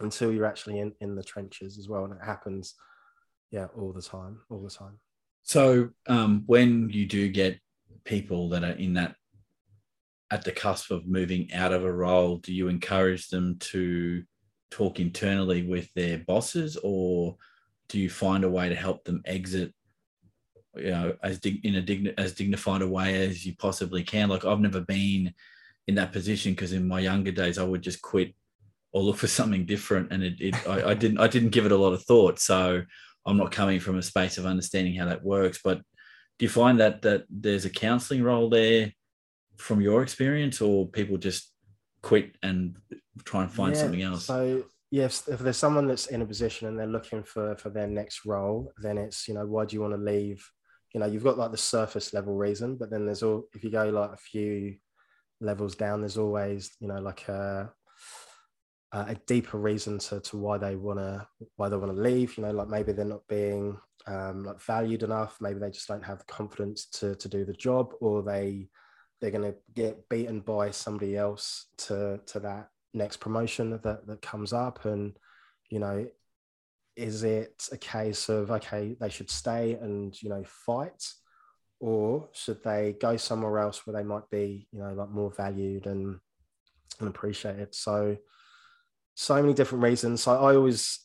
until 0.00 0.32
you're 0.32 0.46
actually 0.46 0.80
in 0.80 0.92
in 1.00 1.14
the 1.14 1.22
trenches 1.22 1.78
as 1.78 1.88
well 1.88 2.04
and 2.04 2.14
it 2.14 2.24
happens 2.24 2.74
yeah 3.54 3.66
all 3.78 3.92
the 3.92 4.02
time 4.02 4.40
all 4.50 4.62
the 4.62 4.70
time 4.70 4.98
so 5.42 5.90
um, 6.06 6.42
when 6.46 6.88
you 6.88 7.04
do 7.06 7.28
get 7.28 7.58
people 8.04 8.48
that 8.48 8.64
are 8.64 8.72
in 8.72 8.94
that 8.94 9.14
at 10.30 10.42
the 10.42 10.52
cusp 10.52 10.90
of 10.90 11.06
moving 11.06 11.52
out 11.52 11.72
of 11.72 11.84
a 11.84 11.92
role 11.92 12.38
do 12.38 12.52
you 12.52 12.68
encourage 12.68 13.28
them 13.28 13.56
to 13.58 14.24
talk 14.74 14.98
internally 14.98 15.62
with 15.62 15.92
their 15.94 16.18
bosses, 16.18 16.76
or 16.82 17.36
do 17.88 18.00
you 18.00 18.10
find 18.10 18.42
a 18.42 18.50
way 18.50 18.68
to 18.68 18.74
help 18.74 19.04
them 19.04 19.22
exit? 19.24 19.72
You 20.74 20.90
know, 20.90 21.16
as 21.22 21.38
dig- 21.38 21.64
in 21.64 21.76
a 21.76 21.82
digni- 21.82 22.14
as 22.18 22.34
dignified 22.34 22.82
a 22.82 22.88
way 22.88 23.26
as 23.26 23.46
you 23.46 23.54
possibly 23.56 24.02
can. 24.02 24.28
Like 24.28 24.44
I've 24.44 24.60
never 24.60 24.80
been 24.80 25.32
in 25.86 25.94
that 25.94 26.12
position 26.12 26.52
because 26.52 26.72
in 26.72 26.88
my 26.88 26.98
younger 26.98 27.30
days 27.30 27.58
I 27.58 27.62
would 27.62 27.82
just 27.82 28.02
quit 28.02 28.34
or 28.92 29.02
look 29.02 29.18
for 29.18 29.28
something 29.28 29.64
different, 29.64 30.12
and 30.12 30.24
it, 30.24 30.34
it 30.40 30.68
I, 30.68 30.90
I 30.90 30.94
didn't 30.94 31.18
I 31.18 31.28
didn't 31.28 31.50
give 31.50 31.66
it 31.66 31.72
a 31.72 31.76
lot 31.76 31.92
of 31.92 32.02
thought. 32.02 32.40
So 32.40 32.82
I'm 33.26 33.36
not 33.36 33.52
coming 33.52 33.80
from 33.80 33.98
a 33.98 34.02
space 34.02 34.38
of 34.38 34.46
understanding 34.46 34.94
how 34.94 35.06
that 35.06 35.24
works, 35.24 35.60
but 35.64 35.78
do 36.38 36.44
you 36.44 36.48
find 36.48 36.80
that 36.80 37.02
that 37.02 37.24
there's 37.30 37.64
a 37.64 37.70
counseling 37.70 38.22
role 38.22 38.48
there 38.50 38.92
from 39.56 39.80
your 39.80 40.02
experience 40.02 40.60
or 40.60 40.88
people 40.88 41.16
just 41.16 41.52
quit 42.02 42.36
and 42.42 42.76
try 43.24 43.42
and 43.42 43.50
find 43.52 43.74
Yeah, 43.74 43.82
something 43.82 44.02
else 44.02 44.26
So 44.26 44.64
yes, 44.90 45.28
if 45.28 45.40
there's 45.40 45.56
someone 45.56 45.86
that's 45.86 46.06
in 46.06 46.22
a 46.22 46.26
position 46.26 46.68
and 46.68 46.78
they're 46.78 46.86
looking 46.86 47.22
for 47.22 47.56
for 47.56 47.70
their 47.70 47.86
next 47.86 48.26
role, 48.26 48.72
then 48.82 48.98
it's 48.98 49.28
you 49.28 49.34
know 49.34 49.46
why 49.46 49.64
do 49.64 49.74
you 49.74 49.82
want 49.82 49.94
to 49.94 50.00
leave? 50.12 50.44
You 50.92 51.00
know, 51.00 51.06
you've 51.06 51.24
got 51.24 51.38
like 51.38 51.50
the 51.50 51.56
surface 51.56 52.12
level 52.12 52.34
reason, 52.34 52.76
but 52.76 52.90
then 52.90 53.06
there's 53.06 53.22
all 53.22 53.44
if 53.54 53.64
you 53.64 53.70
go 53.70 53.88
like 53.88 54.12
a 54.12 54.16
few 54.16 54.76
levels 55.40 55.74
down, 55.76 56.00
there's 56.00 56.18
always 56.18 56.76
you 56.80 56.88
know 56.88 57.00
like 57.00 57.28
a 57.28 57.72
a 58.94 59.16
deeper 59.26 59.58
reason 59.58 59.98
to, 59.98 60.20
to 60.20 60.36
why 60.36 60.56
they 60.56 60.76
want 60.76 61.00
to 61.00 61.26
why 61.56 61.68
they 61.68 61.76
want 61.76 61.94
to 61.94 62.00
leave. 62.00 62.36
You 62.36 62.44
know, 62.44 62.52
like 62.52 62.68
maybe 62.68 62.92
they're 62.92 63.04
not 63.04 63.26
being 63.28 63.76
um, 64.06 64.44
like 64.44 64.60
valued 64.60 65.02
enough. 65.02 65.36
Maybe 65.40 65.58
they 65.58 65.70
just 65.70 65.88
don't 65.88 66.04
have 66.04 66.18
the 66.18 66.24
confidence 66.24 66.86
to 67.00 67.14
to 67.16 67.28
do 67.28 67.44
the 67.44 67.52
job, 67.52 67.92
or 68.00 68.22
they 68.22 68.68
they're 69.20 69.30
going 69.30 69.52
to 69.52 69.56
get 69.74 70.08
beaten 70.08 70.40
by 70.40 70.70
somebody 70.70 71.16
else 71.16 71.66
to 71.78 72.20
to 72.26 72.40
that 72.40 72.68
next 72.92 73.16
promotion 73.18 73.70
that 73.70 74.06
that 74.06 74.22
comes 74.22 74.52
up 74.52 74.84
and 74.84 75.16
you 75.70 75.78
know 75.78 76.06
is 76.96 77.24
it 77.24 77.68
a 77.72 77.76
case 77.76 78.28
of 78.28 78.50
okay 78.50 78.96
they 79.00 79.08
should 79.08 79.30
stay 79.30 79.72
and 79.80 80.20
you 80.22 80.28
know 80.28 80.44
fight 80.44 81.02
or 81.80 82.28
should 82.32 82.62
they 82.62 82.94
go 83.00 83.16
somewhere 83.16 83.58
else 83.58 83.84
where 83.84 83.96
they 83.96 84.06
might 84.06 84.28
be 84.30 84.68
you 84.70 84.78
know 84.78 84.92
like 84.94 85.10
more 85.10 85.32
valued 85.36 85.86
and 85.86 86.18
and 87.00 87.08
appreciated 87.08 87.74
so 87.74 88.16
so 89.14 89.40
many 89.40 89.54
different 89.54 89.84
reasons. 89.84 90.22
So 90.22 90.32
i 90.32 90.54
always 90.54 91.00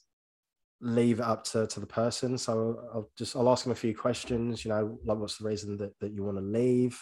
leave 0.82 1.20
it 1.20 1.26
up 1.26 1.44
to, 1.44 1.68
to 1.68 1.80
the 1.80 1.86
person. 1.86 2.38
So 2.38 2.80
i'll 2.94 3.10
just 3.18 3.36
i'll 3.36 3.50
ask 3.50 3.64
them 3.64 3.72
a 3.72 3.76
few 3.76 3.96
questions 3.96 4.64
you 4.64 4.70
know 4.70 4.98
like 5.06 5.18
what's 5.18 5.38
the 5.38 5.48
reason 5.48 5.78
that, 5.78 5.98
that 6.00 6.12
you 6.14 6.24
want 6.24 6.38
to 6.38 6.44
leave? 6.44 7.02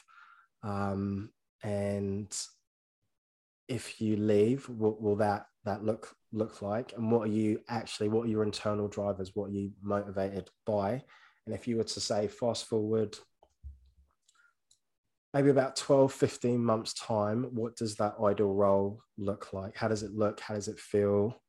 Um, 0.64 1.30
and 1.64 2.36
if 3.68 4.00
you 4.00 4.16
leave 4.16 4.68
what 4.70 5.02
will 5.02 5.18
that 5.18 5.48
that 5.66 5.84
look 5.84 6.16
look 6.32 6.62
like? 6.62 6.94
And 6.98 7.12
what 7.12 7.28
are 7.28 7.32
you 7.32 7.60
actually 7.70 8.10
what 8.10 8.26
are 8.26 8.30
your 8.30 8.44
internal 8.44 8.88
drivers? 8.88 9.32
What 9.34 9.50
are 9.50 9.54
you 9.54 9.72
motivated 9.82 10.50
by? 10.66 11.04
And 11.46 11.56
if 11.56 11.68
you 11.68 11.78
were 11.78 11.84
to 11.84 12.00
say 12.02 12.28
fast 12.28 12.66
forward 12.66 13.18
maybe 15.38 15.52
about 15.52 15.76
12 15.76 16.12
15 16.12 16.60
months 16.60 16.94
time 16.94 17.44
what 17.54 17.76
does 17.76 17.96
that 17.96 18.16
ideal 18.24 18.54
role 18.54 19.00
look 19.20 19.54
like 19.54 19.78
how 19.78 19.88
does 19.88 20.02
it 20.02 20.12
look 20.16 20.40
how 20.40 20.56
does 20.56 20.68
it 20.68 20.80
feel 20.80 21.40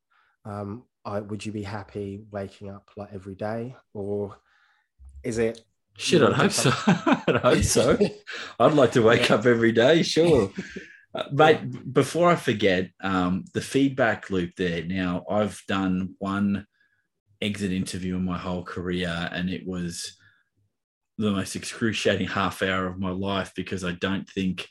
um, 0.45 0.83
I, 1.03 1.21
would 1.21 1.43
you 1.43 1.51
be 1.51 1.63
happy 1.63 2.21
waking 2.29 2.69
up 2.69 2.91
like 2.95 3.09
every 3.11 3.33
day 3.33 3.75
or 3.95 4.35
is 5.23 5.39
it 5.39 5.61
Shit, 5.97 6.21
I'd 6.21 6.31
hope 6.31 6.51
so. 6.51 6.71
I'd 6.87 7.41
hope 7.43 7.63
so. 7.63 7.97
I'd 8.59 8.71
like 8.71 8.93
to 8.93 9.01
wake 9.01 9.29
up 9.31 9.45
every 9.45 9.73
day, 9.73 10.01
sure. 10.01 10.49
But 11.13 11.33
mate, 11.33 11.93
before 11.93 12.29
I 12.29 12.37
forget, 12.37 12.91
um, 13.01 13.43
the 13.53 13.59
feedback 13.59 14.29
loop 14.29 14.51
there. 14.55 14.81
Now, 14.85 15.25
I've 15.29 15.61
done 15.67 16.15
one 16.19 16.65
exit 17.41 17.73
interview 17.73 18.15
in 18.15 18.23
my 18.23 18.37
whole 18.37 18.63
career, 18.63 19.29
and 19.33 19.49
it 19.49 19.67
was 19.67 20.17
the 21.19 21.31
most 21.31 21.55
excruciating 21.55 22.27
half 22.27 22.63
hour 22.63 22.87
of 22.87 22.97
my 22.97 23.11
life 23.11 23.51
because 23.55 23.83
I 23.83 23.91
don't 23.91 24.27
think, 24.29 24.67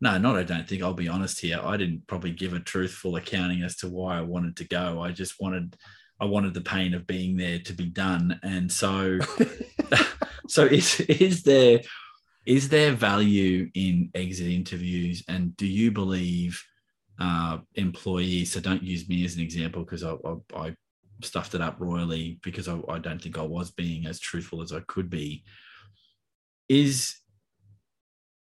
no, 0.00 0.18
not 0.18 0.36
I 0.36 0.42
don't 0.42 0.68
think, 0.68 0.82
I'll 0.82 0.92
be 0.92 1.08
honest 1.08 1.40
here. 1.40 1.60
I 1.62 1.76
didn't 1.78 2.06
probably 2.06 2.32
give 2.32 2.52
a 2.52 2.60
truthful 2.60 3.16
accounting 3.16 3.62
as 3.62 3.76
to 3.76 3.88
why 3.88 4.18
I 4.18 4.20
wanted 4.20 4.56
to 4.58 4.68
go. 4.68 5.00
I 5.02 5.12
just 5.12 5.40
wanted, 5.40 5.76
I 6.20 6.26
wanted 6.26 6.52
the 6.52 6.60
pain 6.60 6.92
of 6.92 7.06
being 7.06 7.36
there 7.36 7.58
to 7.60 7.72
be 7.72 7.86
done. 7.86 8.38
And 8.42 8.70
so, 8.70 9.18
so 10.48 10.64
is 10.64 11.00
is 11.00 11.42
there 11.42 11.80
is 12.46 12.68
there 12.68 12.92
value 12.92 13.70
in 13.74 14.10
exit 14.14 14.48
interviews 14.48 15.22
and 15.28 15.56
do 15.56 15.66
you 15.66 15.92
believe 15.92 16.62
uh, 17.20 17.58
employees 17.74 18.52
so 18.52 18.60
don't 18.60 18.82
use 18.82 19.08
me 19.08 19.24
as 19.24 19.36
an 19.36 19.42
example 19.42 19.84
because 19.84 20.04
I, 20.04 20.12
I, 20.12 20.66
I, 20.68 20.76
stuffed 21.20 21.56
it 21.56 21.60
up 21.60 21.74
royally 21.80 22.38
because 22.44 22.68
I, 22.68 22.78
I 22.88 23.00
don't 23.00 23.20
think 23.20 23.38
i 23.38 23.42
was 23.42 23.72
being 23.72 24.06
as 24.06 24.20
truthful 24.20 24.62
as 24.62 24.72
i 24.72 24.78
could 24.86 25.10
be 25.10 25.42
is 26.68 27.16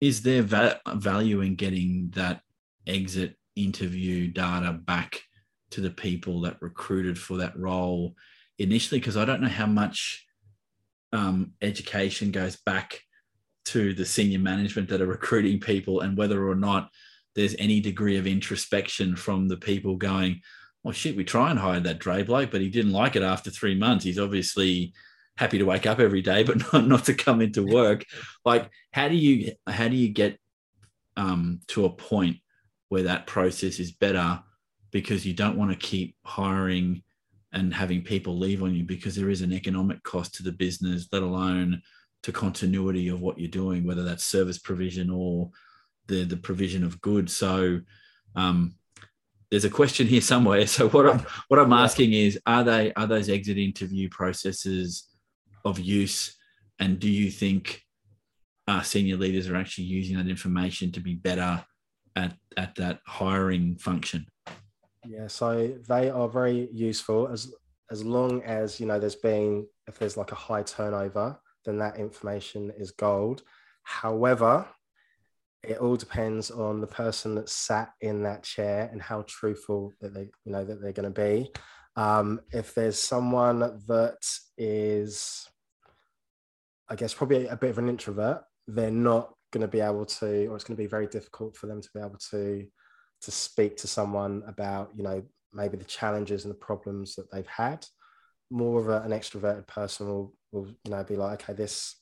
is 0.00 0.22
there 0.22 0.42
va- 0.42 0.80
value 0.94 1.40
in 1.40 1.56
getting 1.56 2.10
that 2.14 2.40
exit 2.86 3.36
interview 3.56 4.28
data 4.28 4.72
back 4.72 5.20
to 5.70 5.80
the 5.80 5.90
people 5.90 6.42
that 6.42 6.62
recruited 6.62 7.18
for 7.18 7.38
that 7.38 7.58
role 7.58 8.14
initially 8.58 9.00
because 9.00 9.16
i 9.16 9.24
don't 9.24 9.40
know 9.40 9.48
how 9.48 9.66
much 9.66 10.24
um, 11.12 11.52
education 11.62 12.30
goes 12.30 12.56
back 12.56 13.00
to 13.64 13.92
the 13.92 14.04
senior 14.04 14.38
management 14.38 14.88
that 14.88 15.00
are 15.00 15.06
recruiting 15.06 15.60
people 15.60 16.00
and 16.00 16.16
whether 16.16 16.46
or 16.46 16.54
not 16.54 16.90
there's 17.34 17.54
any 17.58 17.80
degree 17.80 18.16
of 18.16 18.26
introspection 18.26 19.14
from 19.14 19.46
the 19.46 19.56
people 19.56 19.96
going, 19.96 20.40
well, 20.82 20.92
shit, 20.92 21.16
we 21.16 21.24
try 21.24 21.50
and 21.50 21.58
hire 21.58 21.78
that 21.80 21.98
Dre 21.98 22.22
bloke, 22.22 22.50
but 22.50 22.60
he 22.60 22.68
didn't 22.68 22.92
like 22.92 23.14
it 23.14 23.22
after 23.22 23.50
three 23.50 23.74
months. 23.74 24.04
He's 24.04 24.18
obviously 24.18 24.92
happy 25.38 25.58
to 25.58 25.64
wake 25.64 25.86
up 25.86 26.00
every 26.00 26.20
day, 26.20 26.42
but 26.42 26.60
not, 26.72 26.86
not 26.86 27.04
to 27.04 27.14
come 27.14 27.40
into 27.40 27.64
work. 27.64 28.04
like, 28.44 28.68
how 28.92 29.08
do 29.08 29.14
you 29.14 29.52
how 29.66 29.88
do 29.88 29.96
you 29.96 30.08
get 30.08 30.38
um, 31.16 31.60
to 31.68 31.84
a 31.84 31.90
point 31.90 32.36
where 32.88 33.04
that 33.04 33.26
process 33.26 33.78
is 33.78 33.92
better 33.92 34.42
because 34.90 35.26
you 35.26 35.32
don't 35.32 35.56
want 35.56 35.70
to 35.70 35.76
keep 35.76 36.16
hiring 36.24 37.02
and 37.52 37.72
having 37.72 38.02
people 38.02 38.38
leave 38.38 38.62
on 38.62 38.74
you 38.74 38.84
because 38.84 39.14
there 39.14 39.30
is 39.30 39.42
an 39.42 39.52
economic 39.52 40.02
cost 40.02 40.34
to 40.34 40.42
the 40.42 40.52
business, 40.52 41.08
let 41.12 41.22
alone 41.22 41.80
to 42.22 42.32
continuity 42.32 43.08
of 43.08 43.20
what 43.20 43.38
you're 43.38 43.48
doing, 43.48 43.84
whether 43.84 44.02
that's 44.02 44.24
service 44.24 44.58
provision 44.58 45.08
or 45.10 45.50
the 46.08 46.24
the 46.24 46.36
provision 46.36 46.82
of 46.82 47.00
goods. 47.00 47.34
So 47.34 47.80
um, 48.34 48.74
there's 49.50 49.64
a 49.64 49.70
question 49.70 50.06
here 50.06 50.20
somewhere. 50.20 50.66
So 50.66 50.88
what 50.88 51.08
I'm, 51.08 51.26
what 51.48 51.60
I'm 51.60 51.72
asking 51.72 52.12
is, 52.12 52.38
are 52.44 52.64
they 52.64 52.92
are 52.94 53.06
those 53.06 53.28
exit 53.28 53.58
interview 53.58 54.08
processes 54.08 55.08
of 55.64 55.78
use, 55.78 56.36
and 56.78 56.98
do 56.98 57.08
you 57.08 57.30
think 57.30 57.82
uh, 58.66 58.82
senior 58.82 59.16
leaders 59.16 59.48
are 59.48 59.56
actually 59.56 59.84
using 59.84 60.16
that 60.16 60.28
information 60.28 60.92
to 60.92 61.00
be 61.00 61.14
better 61.14 61.64
at 62.16 62.34
at 62.56 62.74
that 62.76 63.00
hiring 63.06 63.76
function? 63.76 64.26
Yeah, 65.06 65.28
so 65.28 65.78
they 65.88 66.10
are 66.10 66.28
very 66.28 66.68
useful 66.72 67.28
as 67.28 67.52
as 67.90 68.04
long 68.04 68.42
as 68.42 68.78
you 68.78 68.86
know 68.86 68.98
there's 68.98 69.16
been 69.16 69.66
if 69.86 69.98
there's 69.98 70.16
like 70.16 70.32
a 70.32 70.36
high 70.36 70.62
turnover, 70.62 71.38
then 71.64 71.78
that 71.78 71.96
information 71.96 72.72
is 72.76 72.90
gold. 72.90 73.42
However, 73.82 74.66
it 75.62 75.78
all 75.78 75.96
depends 75.96 76.50
on 76.50 76.80
the 76.80 76.86
person 76.86 77.34
that 77.34 77.48
sat 77.48 77.90
in 78.00 78.22
that 78.22 78.42
chair 78.42 78.88
and 78.92 79.00
how 79.00 79.24
truthful 79.26 79.92
that 80.00 80.14
they 80.14 80.28
you 80.44 80.52
know 80.52 80.64
that 80.64 80.80
they're 80.80 80.92
going 80.92 81.12
to 81.12 81.20
be. 81.20 81.50
Um, 81.98 82.40
if 82.52 82.76
there's 82.76 82.96
someone 82.96 83.58
that 83.88 84.24
is, 84.56 85.48
I 86.88 86.94
guess, 86.94 87.12
probably 87.12 87.48
a 87.48 87.56
bit 87.56 87.70
of 87.70 87.78
an 87.78 87.88
introvert, 87.88 88.44
they're 88.68 88.92
not 88.92 89.34
going 89.50 89.62
to 89.62 89.68
be 89.68 89.80
able 89.80 90.06
to, 90.06 90.46
or 90.46 90.54
it's 90.54 90.64
going 90.64 90.76
to 90.76 90.82
be 90.82 90.86
very 90.86 91.08
difficult 91.08 91.56
for 91.56 91.66
them 91.66 91.82
to 91.82 91.88
be 91.92 92.00
able 92.00 92.18
to 92.30 92.64
to 93.20 93.30
speak 93.32 93.76
to 93.76 93.88
someone 93.88 94.44
about 94.46 94.92
you 94.94 95.02
know 95.02 95.20
maybe 95.52 95.76
the 95.76 95.84
challenges 95.84 96.44
and 96.44 96.54
the 96.54 96.58
problems 96.58 97.16
that 97.16 97.28
they've 97.32 97.48
had. 97.48 97.84
More 98.48 98.80
of 98.80 98.88
a, 98.88 99.02
an 99.02 99.10
extroverted 99.10 99.66
person 99.66 100.06
will, 100.06 100.34
will 100.52 100.66
you 100.68 100.92
know 100.92 101.02
be 101.02 101.16
like 101.16 101.42
okay 101.42 101.52
this 101.52 101.96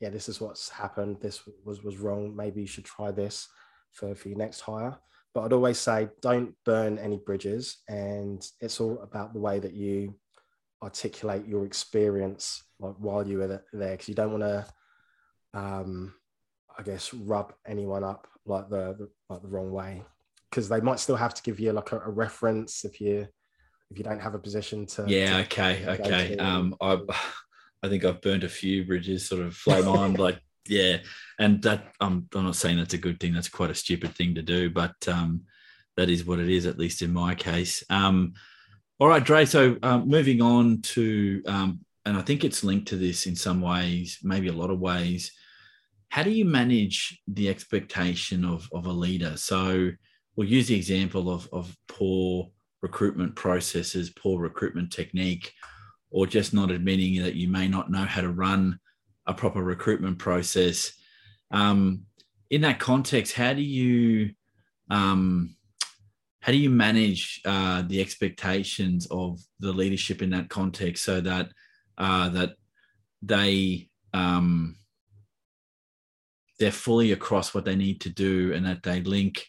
yeah 0.00 0.08
this 0.08 0.30
is 0.30 0.40
what's 0.40 0.70
happened. 0.70 1.18
This 1.20 1.42
was 1.62 1.84
was 1.84 1.98
wrong. 1.98 2.34
Maybe 2.34 2.62
you 2.62 2.66
should 2.66 2.86
try 2.86 3.10
this 3.10 3.48
for 3.92 4.14
for 4.14 4.28
your 4.30 4.38
next 4.38 4.60
hire 4.60 4.96
but 5.36 5.44
i'd 5.44 5.52
always 5.52 5.76
say 5.78 6.08
don't 6.22 6.54
burn 6.64 6.96
any 6.98 7.18
bridges 7.18 7.82
and 7.88 8.42
it's 8.62 8.80
all 8.80 8.98
about 9.02 9.34
the 9.34 9.38
way 9.38 9.58
that 9.58 9.74
you 9.74 10.14
articulate 10.82 11.46
your 11.46 11.66
experience 11.66 12.64
like 12.80 12.94
while 12.98 13.26
you 13.26 13.36
were 13.36 13.62
there 13.72 13.90
because 13.92 14.08
you 14.08 14.14
don't 14.14 14.32
want 14.32 14.42
to 14.42 14.66
um 15.52 16.14
i 16.78 16.82
guess 16.82 17.12
rub 17.12 17.52
anyone 17.66 18.02
up 18.02 18.26
like 18.46 18.70
the, 18.70 18.96
the 18.98 19.10
like 19.28 19.42
the 19.42 19.48
wrong 19.48 19.70
way 19.70 20.02
because 20.50 20.70
they 20.70 20.80
might 20.80 20.98
still 20.98 21.16
have 21.16 21.34
to 21.34 21.42
give 21.42 21.60
you 21.60 21.70
like 21.70 21.92
a, 21.92 22.00
a, 22.00 22.10
reference 22.10 22.86
if 22.86 22.98
you 22.98 23.28
if 23.90 23.98
you 23.98 24.04
don't 24.04 24.20
have 24.20 24.34
a 24.34 24.38
position 24.38 24.86
to. 24.86 25.04
Yeah. 25.06 25.34
to, 25.34 25.40
okay. 25.42 25.82
To 25.84 25.90
okay. 26.00 26.36
Um, 26.36 26.74
I 26.80 26.98
I 27.82 27.88
think 27.88 28.04
I've 28.04 28.22
burned 28.22 28.42
a 28.42 28.48
few 28.48 28.84
bridges, 28.84 29.28
sort 29.28 29.42
of 29.42 29.54
flame 29.54 29.86
on, 30.00 30.14
like 30.14 30.40
yeah, 30.68 30.98
and 31.38 31.62
that 31.62 31.92
I'm 32.00 32.28
I'm 32.34 32.44
not 32.44 32.56
saying 32.56 32.78
that's 32.78 32.94
a 32.94 32.98
good 32.98 33.18
thing. 33.20 33.34
That's 33.34 33.48
quite 33.48 33.70
a 33.70 33.74
stupid 33.74 34.14
thing 34.14 34.34
to 34.34 34.42
do, 34.42 34.70
but 34.70 34.96
um, 35.08 35.42
that 35.96 36.10
is 36.10 36.24
what 36.24 36.38
it 36.38 36.48
is, 36.48 36.66
at 36.66 36.78
least 36.78 37.02
in 37.02 37.12
my 37.12 37.34
case. 37.34 37.84
Um, 37.90 38.34
All 38.98 39.08
right, 39.08 39.22
Dre. 39.22 39.44
So 39.44 39.76
um, 39.82 40.08
moving 40.08 40.40
on 40.40 40.80
to, 40.82 41.42
um, 41.46 41.80
and 42.06 42.16
I 42.16 42.22
think 42.22 42.44
it's 42.44 42.64
linked 42.64 42.88
to 42.88 42.96
this 42.96 43.26
in 43.26 43.36
some 43.36 43.60
ways, 43.60 44.18
maybe 44.22 44.48
a 44.48 44.52
lot 44.52 44.70
of 44.70 44.80
ways. 44.80 45.32
How 46.08 46.22
do 46.22 46.30
you 46.30 46.46
manage 46.46 47.20
the 47.28 47.50
expectation 47.50 48.42
of, 48.44 48.66
of 48.72 48.86
a 48.86 48.92
leader? 48.92 49.36
So 49.36 49.90
we'll 50.34 50.48
use 50.48 50.68
the 50.68 50.76
example 50.76 51.28
of, 51.28 51.46
of 51.52 51.76
poor 51.88 52.48
recruitment 52.80 53.36
processes, 53.36 54.08
poor 54.08 54.40
recruitment 54.40 54.92
technique, 54.92 55.52
or 56.10 56.26
just 56.26 56.54
not 56.54 56.70
admitting 56.70 57.22
that 57.22 57.34
you 57.34 57.48
may 57.48 57.68
not 57.68 57.90
know 57.90 58.04
how 58.04 58.22
to 58.22 58.30
run 58.30 58.78
a 59.26 59.34
proper 59.34 59.62
recruitment 59.62 60.18
process. 60.18 60.92
Um, 61.50 62.02
in 62.50 62.60
that 62.62 62.78
context, 62.78 63.34
how 63.34 63.52
do 63.52 63.62
you 63.62 64.30
um, 64.90 65.56
how 66.40 66.52
do 66.52 66.58
you 66.58 66.70
manage 66.70 67.40
uh, 67.44 67.82
the 67.88 68.00
expectations 68.00 69.06
of 69.10 69.40
the 69.58 69.72
leadership 69.72 70.22
in 70.22 70.30
that 70.30 70.48
context 70.48 71.04
so 71.04 71.20
that 71.20 71.50
uh, 71.98 72.28
that 72.28 72.54
they 73.22 73.88
um, 74.14 74.76
they're 76.58 76.70
fully 76.70 77.12
across 77.12 77.52
what 77.52 77.64
they 77.64 77.76
need 77.76 78.00
to 78.02 78.10
do 78.10 78.52
and 78.54 78.64
that 78.64 78.82
they 78.82 79.00
link 79.00 79.46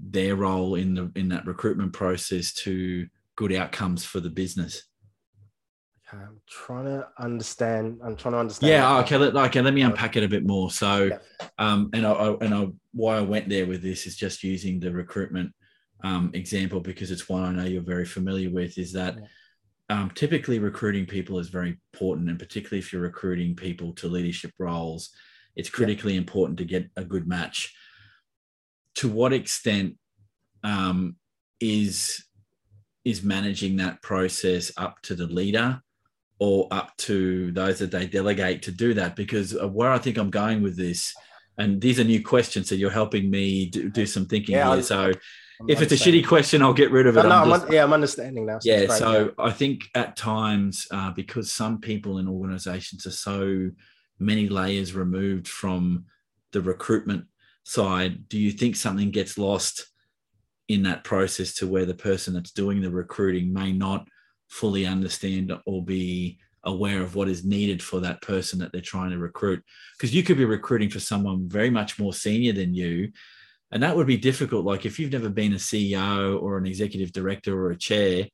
their 0.00 0.36
role 0.36 0.74
in 0.74 0.94
the 0.94 1.12
in 1.16 1.28
that 1.28 1.46
recruitment 1.46 1.92
process 1.92 2.52
to 2.52 3.06
good 3.36 3.52
outcomes 3.52 4.04
for 4.04 4.20
the 4.20 4.30
business 4.30 4.87
i'm 6.12 6.40
trying 6.48 6.84
to 6.84 7.06
understand 7.18 7.98
i'm 8.04 8.16
trying 8.16 8.32
to 8.32 8.38
understand 8.38 8.70
yeah 8.70 8.98
okay 8.98 9.16
let, 9.16 9.34
okay 9.36 9.60
let 9.60 9.74
me 9.74 9.82
unpack 9.82 10.16
it 10.16 10.22
a 10.22 10.28
bit 10.28 10.46
more. 10.46 10.70
So 10.70 11.04
yeah. 11.04 11.18
um 11.58 11.90
and 11.92 12.06
I, 12.06 12.12
I, 12.12 12.36
and 12.40 12.54
I 12.54 12.68
why 12.92 13.16
i 13.16 13.20
went 13.20 13.48
there 13.48 13.66
with 13.66 13.82
this 13.82 14.06
is 14.06 14.16
just 14.16 14.42
using 14.42 14.80
the 14.80 14.90
recruitment 14.90 15.52
um, 16.04 16.30
example 16.32 16.80
because 16.80 17.10
it's 17.10 17.28
one 17.28 17.42
i 17.42 17.50
know 17.50 17.68
you're 17.68 17.82
very 17.82 18.06
familiar 18.06 18.50
with 18.50 18.78
is 18.78 18.92
that 18.92 19.18
um, 19.90 20.10
typically 20.14 20.58
recruiting 20.58 21.06
people 21.06 21.38
is 21.38 21.48
very 21.48 21.70
important 21.92 22.28
and 22.28 22.38
particularly 22.38 22.78
if 22.78 22.92
you're 22.92 23.02
recruiting 23.02 23.56
people 23.56 23.92
to 23.94 24.06
leadership 24.06 24.52
roles 24.58 25.10
it's 25.58 25.68
critically 25.68 26.12
yeah. 26.14 26.18
important 26.18 26.56
to 26.58 26.64
get 26.64 26.88
a 26.96 27.04
good 27.04 27.28
match. 27.28 27.74
To 28.96 29.08
what 29.08 29.34
extent 29.34 29.96
um, 30.64 31.16
is 31.60 32.24
is 33.04 33.22
managing 33.22 33.76
that 33.76 34.00
process 34.02 34.70
up 34.76 35.00
to 35.02 35.14
the 35.14 35.26
leader 35.26 35.80
or 36.38 36.68
up 36.70 36.96
to 36.96 37.50
those 37.52 37.78
that 37.78 37.90
they 37.90 38.06
delegate 38.06 38.62
to 38.62 38.70
do 38.70 38.94
that 38.94 39.16
because 39.16 39.54
where 39.72 39.90
i 39.90 39.98
think 39.98 40.16
i'm 40.16 40.30
going 40.30 40.62
with 40.62 40.76
this 40.76 41.14
and 41.58 41.80
these 41.80 41.98
are 41.98 42.04
new 42.04 42.22
questions 42.22 42.68
so 42.68 42.74
you're 42.74 42.90
helping 42.90 43.30
me 43.30 43.66
do, 43.66 43.88
do 43.90 44.06
some 44.06 44.26
thinking 44.26 44.54
yeah, 44.54 44.74
here 44.74 44.82
so 44.82 45.12
I'm 45.60 45.70
if 45.70 45.82
it's 45.82 45.92
a 45.92 45.96
shitty 45.96 46.26
question 46.26 46.62
i'll 46.62 46.72
get 46.72 46.92
rid 46.92 47.06
of 47.06 47.16
it 47.16 47.22
no, 47.24 47.28
no, 47.28 47.34
I'm 47.34 47.60
just, 47.60 47.72
yeah 47.72 47.82
i'm 47.82 47.92
understanding 47.92 48.46
now 48.46 48.60
so 48.60 48.70
yeah 48.70 48.86
so 48.86 49.24
yeah. 49.38 49.44
i 49.44 49.50
think 49.50 49.82
at 49.94 50.16
times 50.16 50.86
uh, 50.90 51.10
because 51.10 51.52
some 51.52 51.80
people 51.80 52.18
in 52.18 52.28
organizations 52.28 53.06
are 53.06 53.10
so 53.10 53.70
many 54.20 54.48
layers 54.48 54.94
removed 54.94 55.48
from 55.48 56.04
the 56.52 56.60
recruitment 56.60 57.24
side, 57.64 58.28
do 58.28 58.38
you 58.38 58.50
think 58.50 58.76
something 58.76 59.10
gets 59.10 59.38
lost 59.38 59.86
in 60.68 60.82
that 60.82 61.04
process 61.04 61.54
to 61.54 61.66
where 61.66 61.86
the 61.86 61.94
person 61.94 62.34
that's 62.34 62.52
doing 62.52 62.80
the 62.80 62.90
recruiting 62.90 63.52
may 63.52 63.72
not 63.72 64.06
fully 64.48 64.86
understand 64.86 65.52
or 65.66 65.84
be 65.84 66.38
aware 66.64 67.00
of 67.00 67.14
what 67.14 67.28
is 67.28 67.44
needed 67.44 67.82
for 67.82 68.00
that 68.00 68.20
person 68.20 68.58
that 68.58 68.72
they're 68.72 68.80
trying 68.80 69.10
to 69.10 69.18
recruit? 69.18 69.62
Because 69.96 70.14
you 70.14 70.22
could 70.22 70.36
be 70.36 70.44
recruiting 70.44 70.90
for 70.90 71.00
someone 71.00 71.48
very 71.48 71.70
much 71.70 71.98
more 71.98 72.12
senior 72.12 72.52
than 72.52 72.74
you. 72.74 73.12
And 73.70 73.82
that 73.82 73.96
would 73.96 74.06
be 74.06 74.16
difficult. 74.16 74.64
Like 74.64 74.86
if 74.86 74.98
you've 74.98 75.12
never 75.12 75.28
been 75.28 75.52
a 75.52 75.56
CEO 75.56 76.40
or 76.40 76.56
an 76.56 76.66
executive 76.66 77.12
director 77.12 77.58
or 77.58 77.70
a 77.70 77.78
chair, 77.78 78.26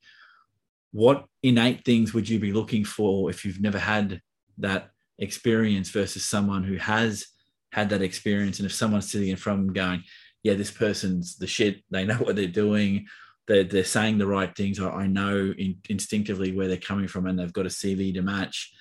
what 0.93 1.25
innate 1.43 1.85
things 1.85 2.15
would 2.15 2.29
you 2.29 2.39
be 2.39 2.53
looking 2.53 2.85
for 2.85 3.29
if 3.29 3.45
you've 3.45 3.61
never 3.61 3.79
had 3.79 4.21
that 4.59 4.91
experience 5.19 5.91
versus 5.91 6.25
someone 6.25 6.65
who 6.65 6.77
has 6.77 7.27
had 7.73 7.91
that 7.91 8.03
experience. 8.03 8.59
And 8.59 8.67
if 8.67 8.73
someone's 8.73 9.11
sitting 9.11 9.29
in 9.29 9.37
front 9.37 9.61
of 9.61 9.67
them 9.67 9.75
going, 9.75 10.05
yeah, 10.43 10.55
this 10.55 10.71
person's 10.71 11.37
the 11.37 11.47
shit, 11.47 11.83
they 11.91 12.05
know 12.05 12.17
what 12.17 12.37
they're 12.37 12.47
doing, 12.47 13.07
they're, 13.47 13.65
they're 13.65 13.85
saying 13.85 14.19
the 14.19 14.27
right 14.27 14.55
things, 14.55 14.81
or 14.81 14.93
I 14.93 15.07
know 15.07 15.53
in, 15.57 15.77
instinctively 15.89 16.53
where 16.53 16.69
they're 16.69 16.77
coming 16.77 17.09
from 17.09 17.27
and 17.27 17.39
they've 17.39 17.53
got 17.53 17.67
a 17.67 17.71
CV 17.71 18.15
to 18.15 18.23
match 18.23 18.73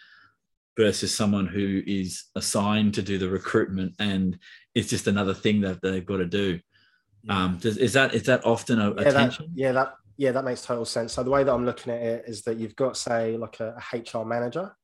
versus 0.78 1.16
someone 1.16 1.46
who 1.46 1.82
is 1.86 2.26
assigned 2.36 2.94
to 2.96 3.02
do 3.02 3.18
the 3.18 3.30
recruitment 3.30 3.94
and 4.00 4.40
it's 4.74 4.90
just 4.90 5.06
another 5.08 5.34
thing 5.34 5.62
that 5.62 5.82
they've 5.82 6.06
got 6.06 6.18
to 6.18 6.26
do. 6.26 6.60
Um, 7.30 7.58
does, 7.58 7.78
is 7.78 7.94
that 7.94 8.14
is 8.14 8.24
that 8.24 8.46
often 8.46 8.80
a, 8.82 8.90
yeah, 9.02 9.12
that, 9.12 9.40
yeah, 9.54 9.72
that 9.72 9.94
yeah, 10.18 10.32
that 10.32 10.44
makes 10.44 10.62
total 10.62 10.86
sense. 10.86 11.14
So 11.14 11.24
the 11.24 11.30
way 11.30 11.44
that 11.44 11.54
I'm 11.54 11.66
looking 11.66 11.94
at 11.94 12.02
it 12.02 12.26
is 12.28 12.44
that 12.44 12.58
you've 12.58 12.76
got, 12.76 12.98
say, 12.98 13.38
like 13.38 13.60
a, 13.60 13.76
a 13.94 13.98
HR 13.98 14.26
manager 14.26 14.76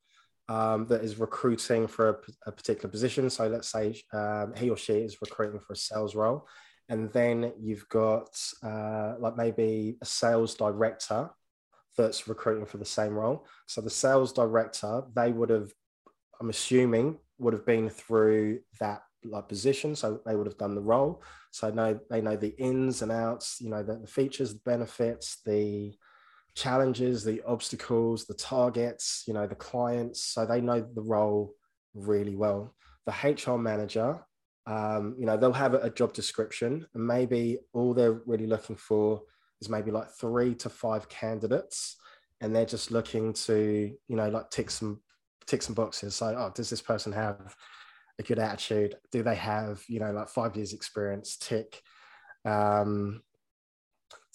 um, 0.47 0.87
that 0.87 1.03
is 1.03 1.19
recruiting 1.19 1.87
for 1.87 2.09
a, 2.09 2.49
a, 2.49 2.51
particular 2.51 2.89
position. 2.89 3.29
So 3.29 3.47
let's 3.47 3.69
say 3.69 4.01
um, 4.13 4.53
he 4.57 4.69
or 4.69 4.77
she 4.77 4.93
is 4.93 5.17
recruiting 5.21 5.59
for 5.59 5.73
a 5.73 5.75
sales 5.75 6.15
role. 6.15 6.47
And 6.89 7.11
then 7.13 7.53
you've 7.59 7.87
got 7.89 8.29
uh, 8.63 9.13
like 9.19 9.37
maybe 9.37 9.97
a 10.01 10.05
sales 10.05 10.55
director 10.55 11.29
that's 11.95 12.27
recruiting 12.27 12.65
for 12.65 12.77
the 12.77 12.85
same 12.85 13.13
role. 13.13 13.45
So 13.67 13.81
the 13.81 13.89
sales 13.89 14.33
director, 14.33 15.03
they 15.15 15.31
would 15.31 15.49
have, 15.49 15.71
I'm 16.41 16.49
assuming, 16.49 17.19
would 17.37 17.53
have 17.53 17.65
been 17.65 17.89
through 17.89 18.61
that 18.79 19.03
like 19.23 19.47
position. 19.47 19.95
So 19.95 20.19
they 20.25 20.35
would 20.35 20.47
have 20.47 20.57
done 20.57 20.75
the 20.75 20.81
role. 20.81 21.21
So 21.51 21.69
know 21.69 21.99
they 22.09 22.21
know 22.21 22.35
the 22.35 22.55
ins 22.57 23.01
and 23.01 23.11
outs, 23.11 23.57
you 23.59 23.69
know, 23.69 23.83
the, 23.83 23.97
the 23.97 24.07
features, 24.07 24.53
the 24.53 24.61
benefits, 24.65 25.41
the 25.45 25.93
challenges, 26.55 27.23
the 27.23 27.41
obstacles, 27.45 28.25
the 28.25 28.33
targets, 28.33 29.23
you 29.27 29.33
know, 29.33 29.47
the 29.47 29.55
clients. 29.55 30.23
So 30.23 30.45
they 30.45 30.61
know 30.61 30.81
the 30.81 31.01
role 31.01 31.53
really 31.93 32.35
well. 32.35 32.73
The 33.05 33.11
HR 33.11 33.57
manager, 33.57 34.19
um, 34.65 35.15
you 35.17 35.25
know, 35.25 35.37
they'll 35.37 35.53
have 35.53 35.73
a 35.73 35.89
job 35.89 36.13
description 36.13 36.85
and 36.93 37.05
maybe 37.07 37.59
all 37.73 37.93
they're 37.93 38.21
really 38.25 38.47
looking 38.47 38.75
for 38.75 39.21
is 39.61 39.69
maybe 39.69 39.91
like 39.91 40.09
three 40.11 40.53
to 40.55 40.69
five 40.69 41.09
candidates. 41.09 41.97
And 42.41 42.55
they're 42.55 42.65
just 42.65 42.91
looking 42.91 43.33
to, 43.33 43.93
you 44.07 44.15
know, 44.15 44.29
like 44.29 44.49
tick 44.49 44.69
some 44.69 45.01
tick 45.45 45.61
some 45.61 45.75
boxes. 45.75 46.15
So, 46.15 46.27
oh, 46.37 46.51
does 46.53 46.69
this 46.69 46.81
person 46.81 47.11
have 47.11 47.55
a 48.17 48.23
good 48.23 48.39
attitude? 48.39 48.95
Do 49.11 49.23
they 49.23 49.35
have, 49.35 49.83
you 49.87 49.99
know, 49.99 50.11
like 50.11 50.29
five 50.29 50.55
years 50.55 50.73
experience? 50.73 51.35
Tick. 51.37 51.81
Um, 52.45 53.23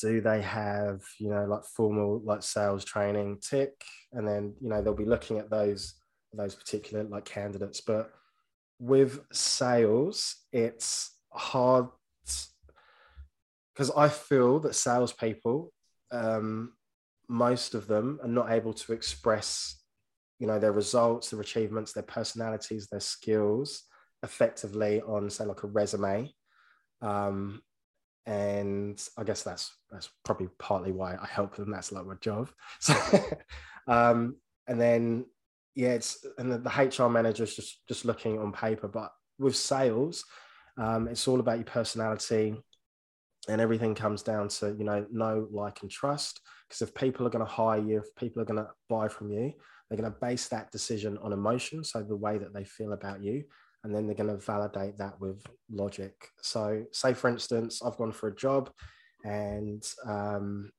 do 0.01 0.21
they 0.21 0.43
have 0.43 1.03
you 1.19 1.31
know 1.31 1.45
like 1.47 1.65
formal 1.65 2.21
like 2.25 2.43
sales 2.43 2.85
training 2.85 3.39
tick 3.41 3.73
and 4.13 4.27
then 4.27 4.55
you 4.61 4.69
know 4.69 4.83
they'll 4.83 4.95
be 4.95 5.05
looking 5.05 5.39
at 5.39 5.51
those 5.51 5.95
those 6.33 6.55
particular 6.55 7.05
like 7.05 7.25
candidates 7.25 7.81
but 7.81 8.11
with 8.85 9.21
sales 9.33 10.37
it's 10.53 11.11
hard 11.33 11.87
because 13.73 13.91
i 13.97 14.09
feel 14.09 14.61
that 14.61 14.75
salespeople 14.75 15.73
um, 16.11 16.75
most 17.29 17.75
of 17.75 17.87
them 17.87 18.21
are 18.23 18.29
not 18.29 18.53
able 18.53 18.73
to 18.73 18.93
express 18.93 19.81
you 20.39 20.47
know 20.47 20.59
their 20.59 20.73
results 20.73 21.31
their 21.31 21.41
achievements 21.41 21.93
their 21.93 22.03
personalities 22.03 22.87
their 22.89 23.01
skills 23.01 23.85
effectively 24.23 25.01
on 25.01 25.31
say 25.31 25.45
like 25.45 25.63
a 25.63 25.67
resume 25.67 26.31
um, 27.01 27.63
and 28.27 29.01
I 29.19 29.25
guess 29.25 29.43
that's 29.43 29.77
that's 29.91 30.09
probably 30.25 30.49
partly 30.59 30.93
why 30.93 31.17
I 31.21 31.27
help 31.27 31.57
them. 31.57 31.71
That's 31.71 31.93
like 31.93 32.07
my 32.07 32.15
job. 32.21 32.51
So, 32.81 32.95
um, 33.87 34.37
and 34.67 34.81
then 34.81 35.27
yeah, 35.75 35.91
it's 35.91 36.25
and 36.39 36.51
the, 36.51 36.59
the 36.59 37.05
HR 37.05 37.09
manager 37.09 37.45
is 37.45 37.55
just 37.55 37.87
just 37.89 38.05
looking 38.05 38.39
on 38.39 38.53
paper, 38.53 38.89
but 38.89 39.11
with 39.39 39.57
sales, 39.57 40.25
um, 40.79 41.09
it's 41.09 41.27
all 41.27 41.41
about 41.41 41.59
your 41.59 41.65
personality, 41.65 42.55
and 43.49 43.61
everything 43.61 43.95
comes 43.95 44.23
down 44.23 44.49
to 44.49 44.75
you 44.79 44.85
know 44.85 45.07
know, 45.11 45.49
like, 45.51 45.83
and 45.83 45.91
trust. 45.91 46.41
Because 46.69 46.83
if 46.83 46.95
people 46.95 47.27
are 47.27 47.31
going 47.31 47.45
to 47.45 47.51
hire 47.51 47.81
you, 47.81 47.99
if 47.99 48.15
people 48.17 48.41
are 48.41 48.47
going 48.47 48.65
to 48.65 48.71
buy 48.89 49.09
from 49.09 49.31
you, 49.31 49.53
they're 49.89 49.99
going 49.99 50.11
to 50.11 50.19
base 50.21 50.49
that 50.49 50.71
decision 50.71 51.19
on 51.19 51.33
emotion, 51.33 51.83
so 51.85 52.03
the 52.03 52.17
way 52.17 52.39
that 52.39 52.55
they 52.55 52.65
feel 52.65 52.93
about 52.93 53.23
you, 53.23 53.45
and 53.83 53.95
then 53.95 54.07
they're 54.07 54.15
going 54.15 54.31
to 54.31 54.45
validate 54.45 54.97
that 54.99 55.21
with 55.21 55.45
logic. 55.71 56.15
So, 56.41 56.85
say 56.93 57.15
for 57.15 57.29
instance, 57.29 57.83
I've 57.85 57.97
gone 57.97 58.13
for 58.13 58.29
a 58.29 58.37
job, 58.37 58.71
and 59.25 59.85
um, 60.07 60.71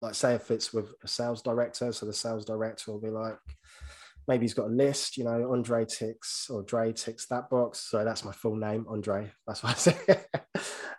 like 0.00 0.14
say 0.14 0.34
if 0.34 0.50
it's 0.50 0.72
with 0.72 0.92
a 1.02 1.08
sales 1.08 1.42
director, 1.42 1.92
so 1.92 2.06
the 2.06 2.12
sales 2.12 2.44
director 2.44 2.92
will 2.92 3.00
be 3.00 3.10
like, 3.10 3.38
maybe 4.28 4.44
he's 4.44 4.54
got 4.54 4.66
a 4.66 4.72
list, 4.72 5.16
you 5.16 5.24
know, 5.24 5.50
Andre 5.50 5.84
ticks 5.86 6.48
or 6.50 6.62
Dre 6.62 6.92
ticks 6.92 7.26
that 7.26 7.48
box. 7.48 7.80
So 7.80 8.04
that's 8.04 8.24
my 8.24 8.32
full 8.32 8.54
name, 8.54 8.86
Andre. 8.88 9.32
That's 9.46 9.62
what 9.62 9.72
I 9.72 9.74
say. 9.74 9.96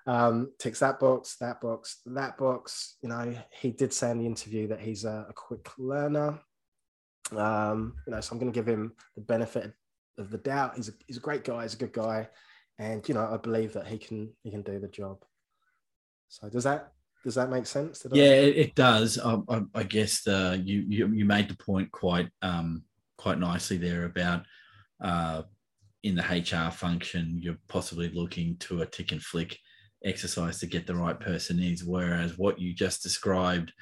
um, 0.07 0.51
ticks 0.57 0.79
that 0.79 0.99
box, 0.99 1.37
that 1.39 1.61
box, 1.61 2.01
that 2.07 2.37
box. 2.37 2.97
You 3.01 3.09
know, 3.09 3.35
he 3.51 3.71
did 3.71 3.93
say 3.93 4.09
in 4.09 4.17
the 4.17 4.25
interview 4.25 4.67
that 4.67 4.81
he's 4.81 5.05
a, 5.05 5.27
a 5.29 5.33
quick 5.33 5.67
learner. 5.77 6.39
Um, 7.37 7.93
you 8.07 8.11
know, 8.11 8.21
so 8.21 8.33
I'm 8.33 8.39
going 8.39 8.51
to 8.51 8.59
give 8.59 8.67
him 8.67 8.93
the 9.15 9.21
benefit 9.21 9.71
of 10.17 10.31
the 10.31 10.39
doubt. 10.39 10.75
He's 10.75 10.89
a, 10.89 10.93
he's 11.05 11.17
a 11.17 11.21
great 11.21 11.43
guy. 11.43 11.61
He's 11.61 11.75
a 11.75 11.77
good 11.77 11.93
guy, 11.93 12.27
and 12.79 13.07
you 13.07 13.13
know 13.13 13.29
I 13.31 13.37
believe 13.37 13.73
that 13.73 13.87
he 13.87 13.99
can 13.99 14.33
he 14.41 14.49
can 14.49 14.63
do 14.63 14.79
the 14.79 14.87
job. 14.87 15.23
So 16.27 16.49
does 16.49 16.63
that 16.63 16.93
Does 17.23 17.35
that 17.35 17.49
make 17.49 17.65
sense? 17.65 17.99
Did 17.99 18.15
yeah, 18.15 18.25
I... 18.25 18.53
it, 18.63 18.75
does. 18.75 19.19
I, 19.19 19.37
I, 19.49 19.61
I 19.75 19.83
guess 19.83 20.21
the, 20.21 20.61
you, 20.63 20.85
you 20.87 21.07
you 21.09 21.25
made 21.25 21.49
the 21.49 21.57
point 21.57 21.91
quite 21.91 22.29
um, 22.41 22.83
quite 23.17 23.39
nicely 23.39 23.77
there 23.77 24.05
about 24.05 24.45
uh, 25.03 25.43
in 26.03 26.15
the 26.15 26.21
HR 26.21 26.71
function, 26.71 27.37
you're 27.41 27.59
possibly 27.67 28.09
looking 28.09 28.55
to 28.57 28.81
a 28.81 28.85
tick 28.85 29.11
and 29.11 29.21
flick 29.21 29.57
exercise 30.03 30.59
to 30.59 30.65
get 30.65 30.87
the 30.87 30.95
right 30.95 31.19
person 31.19 31.59
is. 31.59 31.83
Whereas 31.83 32.37
what 32.37 32.59
you 32.59 32.73
just 32.73 33.03
described 33.03 33.73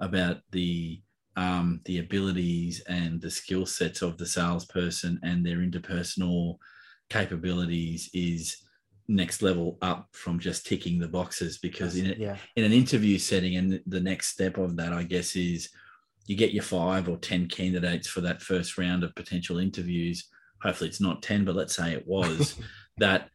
about 0.00 0.38
the 0.50 1.00
um, 1.34 1.80
the 1.86 1.98
abilities 1.98 2.82
and 2.88 3.18
the 3.20 3.30
skill 3.30 3.64
sets 3.64 4.02
of 4.02 4.18
the 4.18 4.26
salesperson 4.26 5.18
and 5.22 5.44
their 5.44 5.58
interpersonal 5.58 6.58
capabilities 7.08 8.10
is 8.12 8.58
next 9.08 9.42
level 9.42 9.78
up 9.82 10.08
from 10.12 10.38
just 10.38 10.66
ticking 10.66 10.98
the 10.98 11.08
boxes 11.08 11.58
because 11.58 11.96
in, 11.96 12.12
a, 12.12 12.14
yeah. 12.14 12.36
in 12.56 12.64
an 12.64 12.72
interview 12.72 13.18
setting 13.18 13.56
and 13.56 13.80
the 13.86 14.00
next 14.00 14.28
step 14.28 14.58
of 14.58 14.76
that 14.76 14.92
i 14.92 15.02
guess 15.02 15.34
is 15.36 15.68
you 16.26 16.36
get 16.36 16.52
your 16.52 16.62
five 16.62 17.08
or 17.08 17.16
ten 17.16 17.46
candidates 17.46 18.06
for 18.06 18.20
that 18.20 18.40
first 18.40 18.78
round 18.78 19.02
of 19.02 19.14
potential 19.14 19.58
interviews 19.58 20.28
hopefully 20.62 20.88
it's 20.88 21.00
not 21.00 21.22
10 21.22 21.44
but 21.44 21.56
let's 21.56 21.74
say 21.74 21.92
it 21.92 22.06
was 22.06 22.58
that 22.98 23.28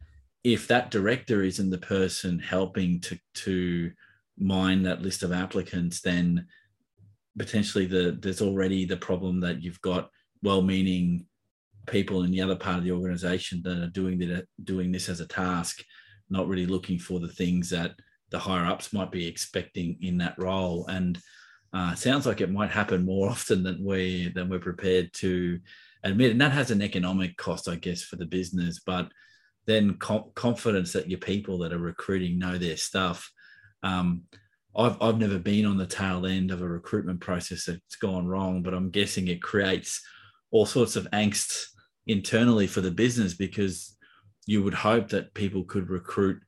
if 0.44 0.66
that 0.68 0.90
director 0.90 1.42
isn't 1.42 1.70
the 1.70 1.78
person 1.78 2.38
helping 2.38 3.00
to 3.00 3.18
to 3.34 3.92
mine 4.38 4.82
that 4.82 5.02
list 5.02 5.22
of 5.22 5.32
applicants 5.32 6.00
then 6.00 6.46
potentially 7.38 7.86
the 7.86 8.18
there's 8.20 8.42
already 8.42 8.84
the 8.84 8.96
problem 8.96 9.40
that 9.40 9.62
you've 9.62 9.80
got 9.82 10.10
well-meaning 10.42 11.26
people 11.88 12.22
in 12.22 12.30
the 12.30 12.40
other 12.40 12.56
part 12.56 12.78
of 12.78 12.84
the 12.84 12.92
organization 12.92 13.60
that 13.64 13.78
are 13.78 13.88
doing 13.88 14.18
that 14.18 14.46
doing 14.64 14.92
this 14.92 15.08
as 15.08 15.20
a 15.20 15.26
task 15.26 15.82
not 16.30 16.48
really 16.48 16.66
looking 16.66 16.98
for 16.98 17.20
the 17.20 17.28
things 17.28 17.70
that 17.70 17.92
the 18.30 18.38
higher 18.38 18.66
ups 18.66 18.92
might 18.92 19.10
be 19.10 19.26
expecting 19.26 19.96
in 20.02 20.18
that 20.18 20.38
role. 20.38 20.86
And 20.88 21.18
uh, 21.72 21.94
sounds 21.94 22.26
like 22.26 22.40
it 22.40 22.50
might 22.50 22.70
happen 22.70 23.04
more 23.04 23.30
often 23.30 23.62
than 23.62 23.84
we 23.84 24.30
than 24.34 24.48
we're 24.48 24.58
prepared 24.58 25.12
to 25.14 25.60
admit. 26.04 26.32
And 26.32 26.40
that 26.40 26.52
has 26.52 26.70
an 26.70 26.82
economic 26.82 27.36
cost 27.36 27.68
i 27.68 27.74
guess 27.76 28.02
for 28.02 28.16
the 28.16 28.26
business. 28.26 28.80
But 28.84 29.10
then 29.66 29.94
com- 29.94 30.30
confidence 30.34 30.92
that 30.92 31.10
your 31.10 31.18
people 31.18 31.58
that 31.58 31.72
are 31.72 31.78
recruiting 31.78 32.38
know 32.38 32.56
their 32.56 32.76
stuff. 32.76 33.30
Um, 33.82 34.22
I've, 34.76 35.00
I've 35.00 35.18
never 35.18 35.38
been 35.38 35.66
on 35.66 35.76
the 35.76 35.86
tail 35.86 36.26
end 36.26 36.50
of 36.50 36.62
a 36.62 36.68
recruitment 36.68 37.20
process 37.20 37.64
that's 37.64 37.96
gone 37.96 38.26
wrong 38.26 38.62
but 38.62 38.74
i'm 38.74 38.90
guessing 38.90 39.26
it 39.26 39.42
creates 39.42 40.04
all 40.50 40.66
sorts 40.66 40.94
of 40.94 41.08
angst 41.12 41.68
internally 42.08 42.66
for 42.66 42.80
the 42.80 42.90
business 42.90 43.34
because 43.34 43.96
you 44.46 44.62
would 44.62 44.74
hope 44.74 45.08
that 45.10 45.34
people 45.34 45.64
could 45.64 45.90
recruit 45.90 46.42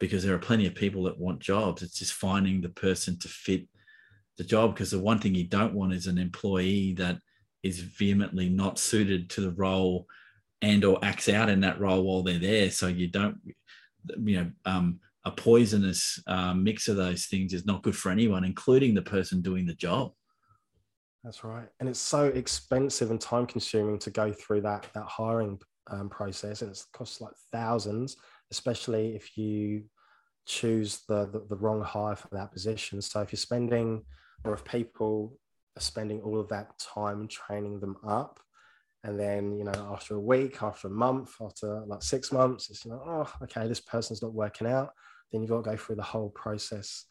because 0.00 0.24
there 0.24 0.34
are 0.34 0.38
plenty 0.38 0.66
of 0.66 0.74
people 0.74 1.04
that 1.04 1.18
want 1.18 1.38
jobs. 1.38 1.82
It's 1.82 1.98
just 1.98 2.14
finding 2.14 2.60
the 2.60 2.70
person 2.70 3.18
to 3.20 3.28
fit 3.28 3.68
the 4.36 4.44
job 4.44 4.74
because 4.74 4.90
the 4.90 4.98
one 4.98 5.18
thing 5.18 5.34
you 5.34 5.46
don't 5.46 5.74
want 5.74 5.92
is 5.92 6.06
an 6.06 6.18
employee 6.18 6.94
that 6.94 7.18
is 7.62 7.78
vehemently 7.78 8.48
not 8.48 8.78
suited 8.78 9.30
to 9.30 9.40
the 9.40 9.52
role 9.52 10.06
and 10.60 10.84
or 10.84 10.98
acts 11.04 11.28
out 11.28 11.48
in 11.48 11.60
that 11.60 11.78
role 11.78 12.02
while 12.02 12.22
they're 12.22 12.38
there. 12.38 12.70
So 12.70 12.88
you 12.88 13.08
don't 13.08 13.38
you 14.22 14.36
know 14.36 14.50
um, 14.64 15.00
a 15.24 15.30
poisonous 15.30 16.22
uh, 16.26 16.54
mix 16.54 16.88
of 16.88 16.96
those 16.96 17.26
things 17.26 17.52
is 17.52 17.66
not 17.66 17.82
good 17.82 17.96
for 17.96 18.10
anyone 18.10 18.44
including 18.44 18.94
the 18.94 19.02
person 19.02 19.40
doing 19.40 19.66
the 19.66 19.74
job 19.74 20.12
that's 21.24 21.42
right. 21.42 21.66
And 21.80 21.88
it's 21.88 21.98
so 21.98 22.26
expensive 22.26 23.10
and 23.10 23.20
time 23.20 23.46
consuming 23.46 23.98
to 24.00 24.10
go 24.10 24.32
through 24.32 24.60
that 24.62 24.86
that 24.94 25.06
hiring 25.06 25.58
um, 25.90 26.08
process 26.08 26.62
and 26.62 26.70
it 26.70 26.82
costs 26.92 27.20
like 27.20 27.34
thousands 27.52 28.16
especially 28.50 29.16
if 29.16 29.36
you 29.36 29.82
choose 30.46 31.00
the, 31.08 31.26
the, 31.26 31.44
the 31.48 31.56
wrong 31.56 31.82
hire 31.82 32.14
for 32.14 32.28
that 32.32 32.52
position. 32.52 33.00
So 33.00 33.20
if 33.20 33.32
you're 33.32 33.38
spending 33.38 34.04
or 34.44 34.54
if 34.54 34.64
people 34.64 35.36
are 35.76 35.80
spending 35.80 36.20
all 36.20 36.38
of 36.38 36.48
that 36.50 36.78
time 36.78 37.26
training 37.26 37.80
them 37.80 37.96
up 38.06 38.38
and 39.02 39.18
then 39.18 39.56
you 39.58 39.64
know 39.64 39.90
after 39.92 40.14
a 40.14 40.20
week 40.20 40.62
after 40.62 40.86
a 40.86 40.90
month 40.90 41.34
after 41.40 41.84
like 41.86 42.02
six 42.02 42.30
months 42.30 42.70
it's 42.70 42.86
know 42.86 43.02
oh 43.04 43.32
okay 43.42 43.66
this 43.66 43.80
person's 43.80 44.22
not 44.22 44.32
working 44.32 44.68
out 44.68 44.90
then 45.32 45.42
you've 45.42 45.50
got 45.50 45.64
to 45.64 45.70
go 45.70 45.76
through 45.76 45.96
the 45.96 46.02
whole 46.02 46.30
process 46.30 47.06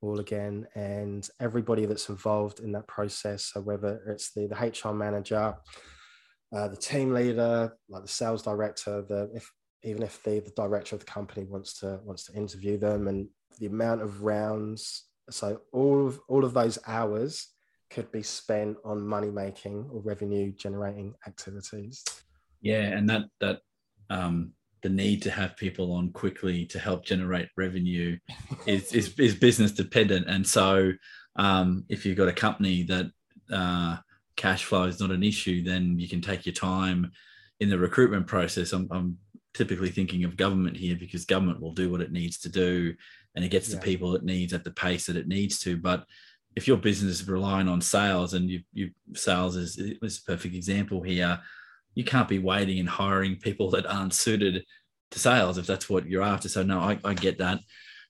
all 0.00 0.20
again 0.20 0.66
and 0.74 1.28
everybody 1.40 1.86
that's 1.86 2.08
involved 2.08 2.60
in 2.60 2.72
that 2.72 2.86
process 2.86 3.44
so 3.52 3.60
whether 3.60 4.00
it's 4.06 4.32
the, 4.32 4.46
the 4.46 4.88
hr 4.88 4.92
manager 4.92 5.54
uh, 6.54 6.68
the 6.68 6.76
team 6.76 7.12
leader 7.12 7.72
like 7.88 8.02
the 8.02 8.08
sales 8.08 8.42
director 8.42 9.02
the 9.02 9.30
if 9.34 9.50
even 9.84 10.02
if 10.02 10.22
the, 10.22 10.40
the 10.40 10.50
director 10.56 10.96
of 10.96 11.00
the 11.00 11.06
company 11.06 11.44
wants 11.44 11.78
to 11.78 12.00
wants 12.04 12.24
to 12.24 12.34
interview 12.34 12.76
them 12.76 13.08
and 13.08 13.28
the 13.58 13.66
amount 13.66 14.00
of 14.02 14.22
rounds 14.22 15.04
so 15.30 15.60
all 15.72 16.06
of 16.06 16.20
all 16.28 16.44
of 16.44 16.54
those 16.54 16.78
hours 16.86 17.48
could 17.90 18.10
be 18.12 18.22
spent 18.22 18.76
on 18.84 19.06
money 19.06 19.30
making 19.30 19.88
or 19.90 20.00
revenue 20.00 20.52
generating 20.52 21.14
activities. 21.26 22.04
Yeah, 22.60 22.82
and 22.82 23.08
that 23.08 23.22
that 23.40 23.60
um, 24.10 24.52
the 24.82 24.88
need 24.88 25.22
to 25.22 25.30
have 25.30 25.56
people 25.56 25.92
on 25.92 26.10
quickly 26.12 26.64
to 26.66 26.78
help 26.78 27.04
generate 27.04 27.48
revenue 27.56 28.18
is, 28.66 28.92
is, 28.92 29.18
is 29.18 29.34
business 29.34 29.72
dependent. 29.72 30.28
And 30.28 30.46
so, 30.46 30.92
um, 31.36 31.84
if 31.88 32.04
you've 32.04 32.16
got 32.16 32.28
a 32.28 32.32
company 32.32 32.82
that 32.84 33.10
uh, 33.52 33.96
cash 34.36 34.64
flow 34.64 34.84
is 34.84 35.00
not 35.00 35.10
an 35.10 35.22
issue, 35.22 35.62
then 35.62 35.98
you 35.98 36.08
can 36.08 36.20
take 36.20 36.46
your 36.46 36.54
time 36.54 37.10
in 37.60 37.70
the 37.70 37.78
recruitment 37.78 38.26
process. 38.26 38.72
I'm, 38.72 38.88
I'm, 38.90 39.18
typically 39.54 39.90
thinking 39.90 40.22
of 40.22 40.36
government 40.36 40.76
here 40.76 40.94
because 40.94 41.24
government 41.24 41.60
will 41.60 41.72
do 41.72 41.90
what 41.90 42.00
it 42.00 42.12
needs 42.12 42.38
to 42.38 42.48
do 42.48 42.94
and 43.34 43.44
it 43.44 43.48
gets 43.48 43.68
yeah. 43.68 43.74
the 43.74 43.80
people 43.80 44.14
it 44.14 44.22
needs 44.22 44.52
at 44.52 44.62
the 44.62 44.70
pace 44.70 45.06
that 45.06 45.16
it 45.16 45.26
needs 45.26 45.58
to. 45.58 45.76
But 45.76 46.04
if 46.54 46.68
your 46.68 46.76
business 46.76 47.20
is 47.20 47.28
relying 47.28 47.68
on 47.68 47.80
sales 47.80 48.34
and 48.34 48.48
you, 48.48 48.60
you 48.72 48.90
sales 49.14 49.56
is, 49.56 49.76
is 49.76 50.18
a 50.18 50.30
perfect 50.30 50.54
example 50.54 51.02
here, 51.02 51.40
you 51.94 52.04
can't 52.04 52.28
be 52.28 52.38
waiting 52.38 52.78
and 52.78 52.88
hiring 52.88 53.36
people 53.36 53.70
that 53.70 53.86
aren't 53.86 54.14
suited 54.14 54.64
to 55.10 55.18
sales 55.18 55.58
if 55.58 55.66
that's 55.66 55.88
what 55.88 56.06
you're 56.06 56.22
after. 56.22 56.48
So 56.48 56.62
no, 56.62 56.78
I, 56.78 56.98
I 57.04 57.14
get 57.14 57.38
that. 57.38 57.60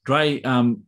Dre, 0.05 0.43
um, 0.43 0.83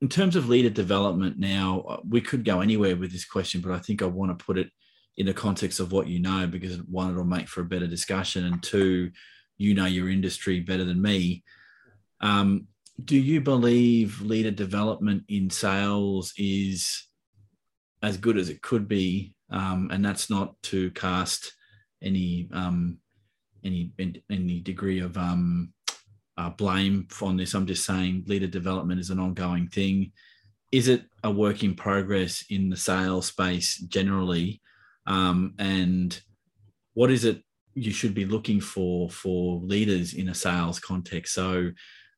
in 0.00 0.08
terms 0.08 0.36
of 0.36 0.48
leader 0.48 0.70
development 0.70 1.38
now, 1.38 1.80
uh, 1.88 2.00
we 2.06 2.20
could 2.20 2.44
go 2.44 2.60
anywhere 2.60 2.96
with 2.96 3.12
this 3.12 3.24
question, 3.24 3.60
but 3.60 3.72
I 3.72 3.78
think 3.78 4.02
I 4.02 4.06
want 4.06 4.36
to 4.36 4.44
put 4.44 4.58
it 4.58 4.70
in 5.16 5.26
the 5.26 5.34
context 5.34 5.80
of 5.80 5.92
what 5.92 6.08
you 6.08 6.18
know, 6.18 6.46
because 6.46 6.76
one, 6.82 7.10
it'll 7.10 7.24
make 7.24 7.48
for 7.48 7.62
a 7.62 7.66
better 7.66 7.86
discussion, 7.86 8.44
and 8.44 8.62
two, 8.62 9.10
you 9.56 9.74
know 9.74 9.86
your 9.86 10.10
industry 10.10 10.60
better 10.60 10.84
than 10.84 11.00
me. 11.00 11.42
Um, 12.20 12.66
do 13.02 13.16
you 13.16 13.40
believe 13.40 14.20
leader 14.20 14.50
development 14.50 15.24
in 15.28 15.50
sales 15.50 16.32
is 16.36 17.06
as 18.02 18.16
good 18.16 18.38
as 18.38 18.48
it 18.48 18.62
could 18.62 18.88
be? 18.88 19.34
Um, 19.50 19.90
and 19.92 20.04
that's 20.04 20.28
not 20.28 20.60
to 20.64 20.90
cast 20.90 21.52
any 22.02 22.48
um, 22.52 22.98
any 23.64 23.92
any 24.30 24.60
degree 24.60 25.00
of 25.00 25.16
um, 25.16 25.72
uh, 26.36 26.50
blame 26.50 27.08
on 27.22 27.36
this. 27.36 27.54
I'm 27.54 27.66
just 27.66 27.84
saying 27.84 28.24
leader 28.26 28.46
development 28.46 29.00
is 29.00 29.10
an 29.10 29.18
ongoing 29.18 29.68
thing. 29.68 30.12
Is 30.72 30.88
it 30.88 31.04
a 31.22 31.30
work 31.30 31.62
in 31.62 31.74
progress 31.74 32.44
in 32.50 32.68
the 32.68 32.76
sales 32.76 33.26
space 33.26 33.78
generally? 33.78 34.60
Um, 35.06 35.54
and 35.58 36.18
what 36.94 37.10
is 37.10 37.24
it 37.24 37.42
you 37.74 37.92
should 37.92 38.14
be 38.14 38.24
looking 38.24 38.60
for 38.60 39.08
for 39.10 39.60
leaders 39.60 40.14
in 40.14 40.28
a 40.28 40.34
sales 40.34 40.78
context? 40.78 41.34
So 41.34 41.70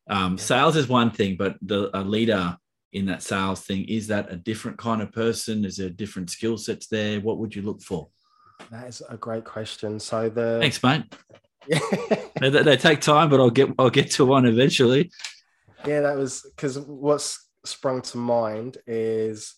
um, 0.09 0.39
sales 0.39 0.77
is 0.77 0.89
one 0.89 1.11
thing, 1.11 1.37
but 1.37 1.57
the 1.63 1.91
a 1.97 2.03
leader 2.03 2.57
in 2.93 3.07
that 3.07 3.23
sales 3.23 3.61
thing 3.61 3.85
is 3.87 4.07
that 4.09 4.33
a 4.33 4.37
different 4.37 4.79
kind 4.79 5.03
of 5.03 5.13
person? 5.13 5.65
Is 5.65 5.77
there 5.77 5.91
different 5.91 6.31
skill 6.31 6.57
sets 6.57 6.87
there? 6.87 7.21
What 7.21 7.39
would 7.39 7.55
you 7.55 7.63
look 7.63 7.83
for? 7.83 8.09
That 8.71 8.89
is 8.89 9.03
a 9.09 9.17
great 9.17 9.45
question. 9.45 9.99
So 10.01 10.29
the 10.29 10.59
thanks, 10.61 10.83
mate. 10.83 11.05
they, 12.41 12.51
they 12.51 12.77
take 12.77 13.01
time, 13.01 13.29
but 13.29 13.41
I'll 13.41 13.51
get 13.51 13.71
I'll 13.79 13.91
get 13.91 14.11
to 14.13 14.25
one 14.25 14.47
eventually. 14.47 15.11
Yeah, 15.87 16.01
that 16.01 16.17
was 16.17 16.43
because 16.55 16.79
what's 16.79 17.49
sprung 17.65 18.03
to 18.03 18.19
mind 18.19 18.79
is 18.87 19.55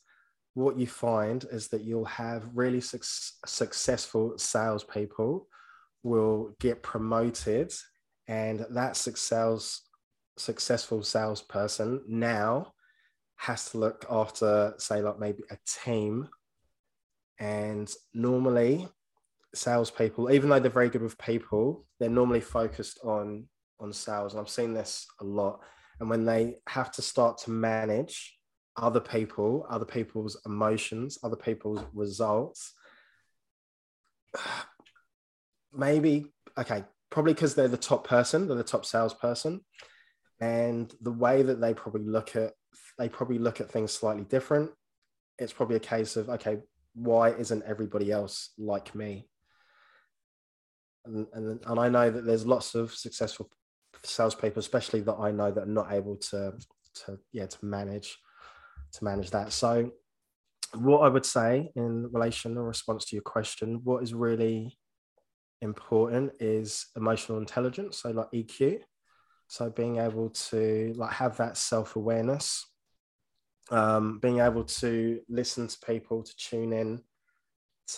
what 0.55 0.77
you 0.77 0.87
find 0.87 1.45
is 1.53 1.69
that 1.69 1.83
you'll 1.83 2.05
have 2.05 2.51
really 2.55 2.81
su- 2.81 2.99
successful 3.47 4.37
salespeople 4.37 5.47
will 6.03 6.55
get 6.61 6.83
promoted, 6.83 7.73
and 8.27 8.67
that 8.71 8.97
success 8.97 9.83
successful 10.41 11.03
salesperson 11.03 12.03
now 12.09 12.73
has 13.37 13.71
to 13.71 13.79
look 13.79 14.05
after, 14.11 14.75
say, 14.79 15.01
like 15.01 15.19
maybe 15.19 15.43
a 15.51 15.59
team. 15.85 16.29
And 17.41 17.91
normally, 18.15 18.87
salespeople, 19.55 20.31
even 20.31 20.49
though 20.49 20.61
they're 20.61 20.71
very 20.71 20.91
good 20.91 21.03
with 21.03 21.19
people, 21.19 21.87
they're 21.99 22.09
normally 22.09 22.41
focused 22.41 23.01
on 23.03 23.49
on 23.81 23.93
sales. 23.93 24.35
And 24.35 24.41
I've 24.41 24.49
seen 24.49 24.75
this 24.75 25.07
a 25.21 25.25
lot. 25.25 25.61
And 25.99 26.11
when 26.11 26.25
they 26.27 26.57
have 26.69 26.93
to 26.93 27.03
start 27.03 27.39
to 27.39 27.51
manage 27.51 28.37
other 28.77 29.01
people, 29.01 29.67
other 29.69 29.85
people's 29.85 30.39
emotions, 30.47 31.19
other 31.23 31.37
people's 31.37 31.83
results, 31.95 32.75
maybe 35.73 36.27
okay, 36.59 36.85
probably 37.11 37.33
because 37.33 37.55
they're 37.55 37.69
the 37.69 37.77
top 37.77 38.07
person, 38.07 38.47
they're 38.47 38.57
the 38.57 38.63
top 38.63 38.85
salesperson 38.85 39.61
and 40.41 40.95
the 41.03 41.13
way 41.13 41.43
that 41.43 41.61
they 41.61 41.75
probably 41.75 42.05
look 42.05 42.35
at 42.35 42.53
they 42.99 43.09
probably 43.09 43.39
look 43.39 43.61
at 43.61 43.71
things 43.71 43.93
slightly 43.93 44.25
different. 44.25 44.71
It's 45.39 45.53
probably 45.53 45.77
a 45.77 45.81
case 45.81 46.17
of 46.17 46.29
okay, 46.29 46.59
why 46.95 47.31
isn't 47.31 47.65
everybody 47.65 48.11
else 48.11 48.51
like 48.59 48.95
me? 48.95 49.29
And, 51.05 51.27
and, 51.33 51.61
and 51.65 51.81
I 51.81 51.89
know 51.89 52.11
that 52.11 52.27
there's 52.27 52.47
lots 52.47 52.75
of 52.75 52.93
successful 52.93 53.49
salespeople, 54.05 54.61
especially 54.61 55.01
that 55.01 55.17
I 55.17 55.31
know 55.31 55.51
that 55.51 55.63
are 55.63 55.67
not 55.67 55.93
able 55.93 56.17
to 56.17 56.55
to 56.93 57.19
yeah 57.33 57.47
to 57.47 57.65
manage 57.65 58.19
to 58.93 59.05
manage 59.05 59.31
that. 59.31 59.53
So 59.53 59.93
what 60.75 61.01
I 61.01 61.09
would 61.09 61.27
say 61.27 61.71
in 61.75 62.11
relation 62.13 62.57
or 62.57 62.65
response 62.65 63.05
to 63.07 63.17
your 63.17 63.23
question, 63.23 63.81
what 63.85 64.03
is 64.03 64.15
really 64.15 64.77
important 65.63 66.33
is 66.41 66.87
emotional 66.97 67.39
intelligence, 67.39 67.99
so 67.99 68.11
like 68.11 68.31
EQ. 68.33 68.81
So 69.49 69.69
being 69.69 69.99
able 69.99 70.31
to 70.31 70.93
like 70.97 71.13
have 71.13 71.37
that 71.39 71.57
self-awareness, 71.57 72.70
um, 73.71 74.19
being 74.19 74.41
able 74.41 74.65
to 74.65 75.21
listen 75.29 75.69
to 75.69 75.79
people, 75.87 76.23
to 76.23 76.37
tune 76.37 76.73
in, 76.73 77.03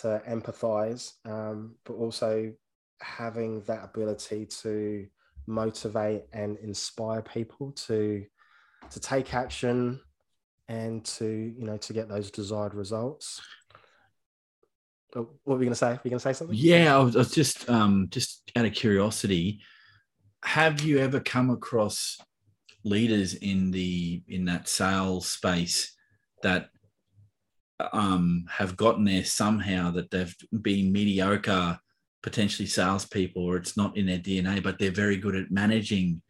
to 0.01 0.21
empathize, 0.27 1.13
um, 1.25 1.75
but 1.85 1.93
also 1.93 2.53
having 3.01 3.61
that 3.61 3.83
ability 3.83 4.45
to 4.45 5.05
motivate 5.45 6.23
and 6.31 6.57
inspire 6.59 7.21
people 7.21 7.71
to 7.71 8.25
to 8.89 8.99
take 8.99 9.33
action 9.33 9.99
and 10.67 11.03
to 11.03 11.25
you 11.57 11.65
know 11.65 11.77
to 11.77 11.93
get 11.93 12.07
those 12.07 12.31
desired 12.31 12.73
results. 12.73 13.41
Oh, 15.15 15.29
what 15.43 15.53
were 15.53 15.57
we 15.57 15.65
going 15.65 15.73
to 15.73 15.75
say? 15.75 15.89
Were 15.89 16.01
you 16.05 16.09
going 16.09 16.19
to 16.19 16.19
say 16.19 16.33
something? 16.33 16.55
Yeah 16.57 16.95
I 16.95 16.99
was 16.99 17.31
just 17.31 17.69
um 17.69 18.07
just 18.09 18.51
out 18.55 18.65
of 18.65 18.73
curiosity 18.73 19.61
have 20.43 20.81
you 20.81 20.99
ever 20.99 21.19
come 21.19 21.49
across 21.49 22.19
leaders 22.83 23.33
in 23.35 23.71
the 23.71 24.21
in 24.27 24.45
that 24.45 24.67
sales 24.67 25.27
space 25.27 25.95
that 26.41 26.69
um 27.93 28.45
have 28.49 28.75
gotten 28.77 29.03
there 29.05 29.23
somehow 29.23 29.89
that 29.91 30.11
they've 30.11 30.35
been 30.61 30.91
mediocre 30.91 31.79
potentially 32.23 32.67
salespeople 32.67 33.43
or 33.43 33.57
it's 33.57 33.77
not 33.77 33.95
in 33.97 34.07
their 34.07 34.17
DNA, 34.17 34.63
but 34.63 34.79
they're 34.79 34.89
very 34.89 35.17
good 35.17 35.35
at 35.35 35.51
managing 35.51 36.21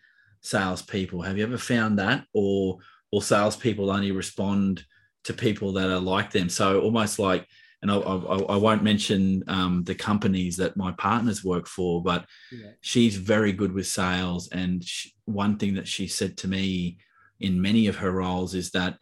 salespeople. 0.42 1.22
Have 1.22 1.38
you 1.38 1.44
ever 1.44 1.58
found 1.58 2.00
that, 2.00 2.26
or 2.34 2.80
or 3.12 3.22
salespeople 3.22 3.92
only 3.92 4.12
respond 4.12 4.84
to 5.24 5.34
people 5.34 5.72
that 5.74 5.90
are 5.90 6.00
like 6.00 6.32
them? 6.32 6.50
So 6.50 6.82
almost 6.82 7.20
like, 7.20 7.48
and 7.84 7.92
I, 7.92 7.98
I, 7.98 8.38
I 8.54 8.56
won't 8.56 8.82
mention 8.82 9.44
um, 9.48 9.84
the 9.84 9.94
companies 9.94 10.56
that 10.56 10.78
my 10.78 10.94
partners 10.94 11.44
work 11.44 11.68
for, 11.68 12.02
but 12.02 12.26
yeah. 12.50 12.72
she's 12.80 13.18
very 13.18 13.52
good 13.52 13.74
with 13.74 13.88
sales. 13.88 14.48
And 14.48 14.82
she, 14.82 15.12
one 15.26 15.58
thing 15.58 15.74
that 15.76 15.88
she 15.88 16.08
said 16.08 16.38
to 16.38 16.48
me 16.48 16.98
in 17.42 17.62
many 17.62 17.88
of 17.88 17.98
her 17.98 18.12
roles 18.12 18.56
is 18.56 18.72
that 18.72 18.98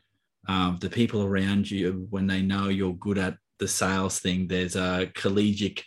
um, 0.48 0.80
the 0.82 0.90
people 0.90 1.22
around 1.22 1.70
you, 1.70 2.08
when 2.10 2.26
they 2.26 2.42
know 2.42 2.70
you're 2.70 2.96
good 2.96 3.20
at 3.20 3.38
the 3.60 3.68
sales 3.68 4.20
thing, 4.20 4.48
there's 4.48 4.76
a 4.76 5.12
collegiate 5.14 5.84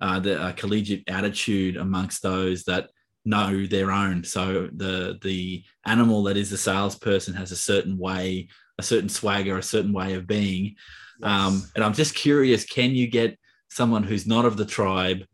uh, 0.00 0.18
the 0.18 0.40
uh, 0.40 0.52
collegiate 0.52 1.04
attitude 1.08 1.76
amongst 1.76 2.22
those 2.22 2.64
that 2.64 2.88
know 3.26 3.66
their 3.66 3.90
own. 3.90 4.24
So 4.24 4.70
the 4.72 5.18
the 5.22 5.62
animal 5.84 6.22
that 6.22 6.38
is 6.38 6.48
the 6.48 6.56
salesperson 6.56 7.34
has 7.34 7.52
a 7.52 7.56
certain 7.56 7.98
way, 7.98 8.48
a 8.78 8.82
certain 8.82 9.10
swagger, 9.10 9.58
a 9.58 9.62
certain 9.62 9.92
way 9.92 10.14
of 10.14 10.26
being. 10.26 10.76
Yes. 11.20 11.30
Um, 11.30 11.62
and 11.74 11.84
I'm 11.84 11.94
just 11.94 12.14
curious, 12.14 12.64
can 12.64 12.92
you 12.92 13.06
get 13.06 13.38
someone 13.68 14.02
who's 14.02 14.26
not 14.26 14.44
of 14.44 14.56
the 14.56 14.64
tribe 14.64 15.24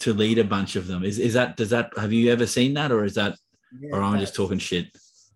to 0.00 0.12
lead 0.12 0.38
a 0.38 0.44
bunch 0.44 0.76
of 0.76 0.86
them? 0.86 1.04
Is 1.04 1.18
is 1.18 1.34
that 1.34 1.56
does 1.56 1.70
that 1.70 1.90
have 1.96 2.12
you 2.12 2.30
ever 2.32 2.46
seen 2.46 2.74
that, 2.74 2.92
or 2.92 3.04
is 3.04 3.14
that, 3.14 3.36
yeah, 3.80 3.90
or 3.92 4.02
am 4.02 4.14
I 4.14 4.20
just 4.20 4.34
talking 4.34 4.58
shit? 4.58 4.86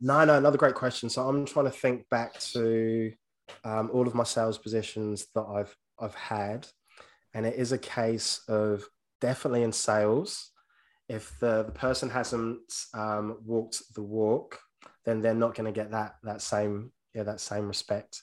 No, 0.01 0.25
no, 0.25 0.37
another 0.37 0.59
great 0.59 0.75
question. 0.75 1.09
So 1.09 1.27
I'm 1.29 1.47
trying 1.47 1.67
to 1.67 1.71
think 1.71 2.09
back 2.11 2.39
to 2.53 3.13
um, 3.65 3.91
all 3.93 4.07
of 4.07 4.15
my 4.15 4.25
sales 4.25 4.59
positions 4.59 5.27
that 5.35 5.45
I've 5.45 5.75
I've 5.99 6.15
had 6.15 6.67
and 7.37 7.45
it 7.45 7.57
is 7.57 7.73
a 7.73 7.79
case 7.79 8.41
of 8.49 8.89
definitely 9.21 9.63
in 9.63 9.71
sales, 9.71 10.53
if 11.07 11.39
the, 11.39 11.65
the 11.65 11.73
person 11.73 12.09
hasn't 12.09 12.61
um, 12.95 13.37
walked 13.45 13.83
the 13.95 14.03
walk, 14.03 14.59
then 15.05 15.21
they're 15.21 15.35
not 15.35 15.55
going 15.55 15.67
to 15.67 15.81
get 15.81 15.91
that 15.91 16.15
that 16.23 16.41
same 16.41 16.93
yeah 17.15 17.25
that 17.25 17.41
same 17.41 17.69
respect. 17.69 18.23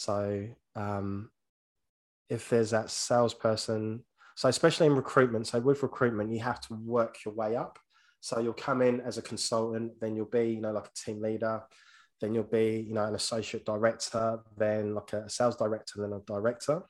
So 0.00 0.48
um, 0.76 1.28
if 2.30 2.48
there's 2.48 2.70
that 2.70 2.88
salesperson, 2.88 4.02
so 4.34 4.48
especially 4.48 4.86
in 4.86 4.96
recruitment, 4.96 5.46
so 5.46 5.60
with 5.60 5.82
recruitment, 5.82 6.32
you 6.32 6.40
have 6.40 6.58
to 6.62 6.74
work 6.74 7.18
your 7.22 7.34
way 7.34 7.54
up. 7.54 7.78
So 8.20 8.40
you'll 8.40 8.54
come 8.54 8.80
in 8.80 9.02
as 9.02 9.18
a 9.18 9.22
consultant, 9.22 9.92
then 10.00 10.16
you'll 10.16 10.24
be 10.24 10.52
you 10.52 10.62
know 10.62 10.72
like 10.72 10.86
a 10.86 11.04
team 11.04 11.20
leader, 11.20 11.62
then 12.18 12.34
you'll 12.34 12.44
be 12.44 12.82
you 12.88 12.94
know 12.94 13.04
an 13.04 13.14
associate 13.14 13.66
director, 13.66 14.38
then 14.56 14.94
like 14.94 15.12
a 15.12 15.28
sales 15.28 15.56
director, 15.56 16.00
then 16.00 16.14
a 16.14 16.20
director. 16.20 16.82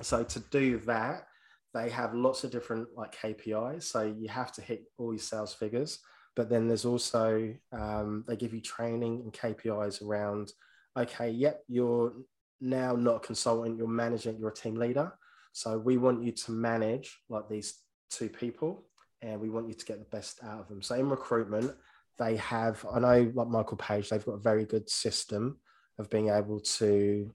So 0.00 0.24
to 0.24 0.40
do 0.50 0.78
that, 0.86 1.26
they 1.74 1.90
have 1.90 2.14
lots 2.14 2.44
of 2.44 2.50
different 2.50 2.88
like 2.96 3.14
KPIs. 3.14 3.82
So 3.82 4.04
you 4.04 4.28
have 4.28 4.52
to 4.52 4.62
hit 4.62 4.84
all 4.96 5.12
your 5.12 5.18
sales 5.18 5.52
figures. 5.52 5.98
But 6.34 6.48
then 6.48 6.66
there's 6.66 6.86
also 6.86 7.54
um, 7.72 8.24
they 8.26 8.36
give 8.36 8.54
you 8.54 8.62
training 8.62 9.20
and 9.20 9.34
KPIs 9.34 10.02
around. 10.02 10.50
Okay, 10.96 11.30
yep, 11.30 11.62
you're 11.68 12.12
now 12.60 12.94
not 12.94 13.16
a 13.16 13.20
consultant. 13.20 13.78
You're 13.78 13.88
managing. 13.88 14.38
You're 14.38 14.50
a 14.50 14.54
team 14.54 14.76
leader. 14.76 15.12
So 15.52 15.78
we 15.78 15.96
want 15.98 16.22
you 16.22 16.32
to 16.32 16.52
manage 16.52 17.18
like 17.28 17.48
these 17.48 17.74
two 18.10 18.28
people, 18.28 18.84
and 19.20 19.40
we 19.40 19.50
want 19.50 19.68
you 19.68 19.74
to 19.74 19.84
get 19.86 19.98
the 19.98 20.16
best 20.16 20.40
out 20.42 20.60
of 20.60 20.68
them. 20.68 20.82
So 20.82 20.94
in 20.94 21.08
recruitment, 21.08 21.74
they 22.18 22.36
have. 22.36 22.84
I 22.92 22.98
know 23.00 23.32
like 23.34 23.48
Michael 23.48 23.76
Page, 23.76 24.08
they've 24.08 24.24
got 24.24 24.32
a 24.32 24.38
very 24.38 24.64
good 24.64 24.88
system 24.88 25.58
of 25.98 26.10
being 26.10 26.28
able 26.28 26.60
to 26.60 27.32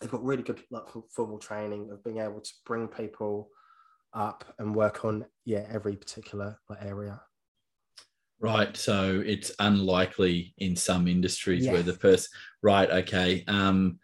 they've 0.00 0.10
got 0.10 0.24
really 0.24 0.42
good 0.42 0.60
like 0.70 0.84
formal 1.10 1.38
training 1.38 1.88
of 1.90 2.02
being 2.02 2.18
able 2.18 2.40
to 2.40 2.50
bring 2.66 2.88
people 2.88 3.48
up 4.14 4.44
and 4.58 4.74
work 4.74 5.04
on 5.04 5.24
yeah 5.44 5.64
every 5.70 5.96
particular 5.96 6.58
area 6.80 7.20
right 8.42 8.76
so 8.76 9.22
it's 9.24 9.52
unlikely 9.60 10.52
in 10.58 10.76
some 10.76 11.08
industries 11.08 11.66
where 11.66 11.82
the 11.82 11.94
person 11.94 12.28
right 12.62 12.90
okay 12.90 13.44
um 13.48 13.98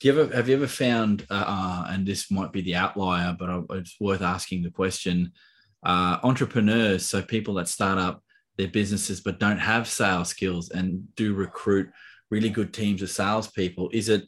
do 0.00 0.08
you 0.08 0.20
ever 0.20 0.34
have 0.34 0.48
you 0.48 0.56
ever 0.56 0.66
found 0.66 1.24
uh, 1.30 1.44
uh 1.46 1.86
and 1.88 2.06
this 2.06 2.30
might 2.30 2.52
be 2.52 2.60
the 2.60 2.74
outlier 2.74 3.34
but 3.38 3.64
it's 3.70 3.96
worth 4.00 4.20
asking 4.20 4.62
the 4.62 4.70
question 4.70 5.32
uh 5.84 6.18
entrepreneurs 6.22 7.06
so 7.06 7.22
people 7.22 7.54
that 7.54 7.68
start 7.68 7.98
up 7.98 8.22
their 8.56 8.68
businesses 8.68 9.20
but 9.20 9.38
don't 9.38 9.58
have 9.58 9.88
sales 9.88 10.28
skills 10.28 10.70
and 10.70 11.14
do 11.14 11.32
recruit 11.32 11.88
really 12.30 12.50
good 12.50 12.74
teams 12.74 13.00
of 13.00 13.08
salespeople 13.08 13.88
is 13.92 14.08
it 14.08 14.24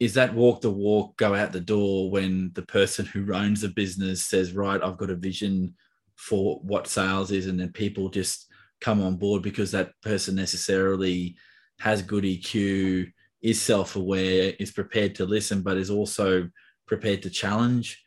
is 0.00 0.14
that 0.14 0.34
walk 0.34 0.62
the 0.62 0.70
walk, 0.70 1.16
go 1.18 1.34
out 1.34 1.52
the 1.52 1.60
door 1.60 2.10
when 2.10 2.50
the 2.54 2.62
person 2.62 3.04
who 3.04 3.34
owns 3.34 3.60
the 3.60 3.68
business 3.68 4.24
says, 4.24 4.54
right, 4.54 4.82
I've 4.82 4.96
got 4.96 5.10
a 5.10 5.14
vision 5.14 5.74
for 6.16 6.58
what 6.62 6.86
sales 6.86 7.30
is, 7.30 7.46
and 7.46 7.60
then 7.60 7.70
people 7.72 8.08
just 8.08 8.49
come 8.80 9.02
on 9.02 9.16
board 9.16 9.42
because 9.42 9.70
that 9.72 9.92
person 10.02 10.34
necessarily 10.34 11.36
has 11.78 12.02
good 12.02 12.24
EQ, 12.24 13.10
is 13.42 13.60
self 13.60 13.96
aware, 13.96 14.54
is 14.58 14.70
prepared 14.70 15.14
to 15.16 15.24
listen, 15.24 15.62
but 15.62 15.76
is 15.76 15.90
also 15.90 16.48
prepared 16.86 17.22
to 17.22 17.30
challenge 17.30 18.02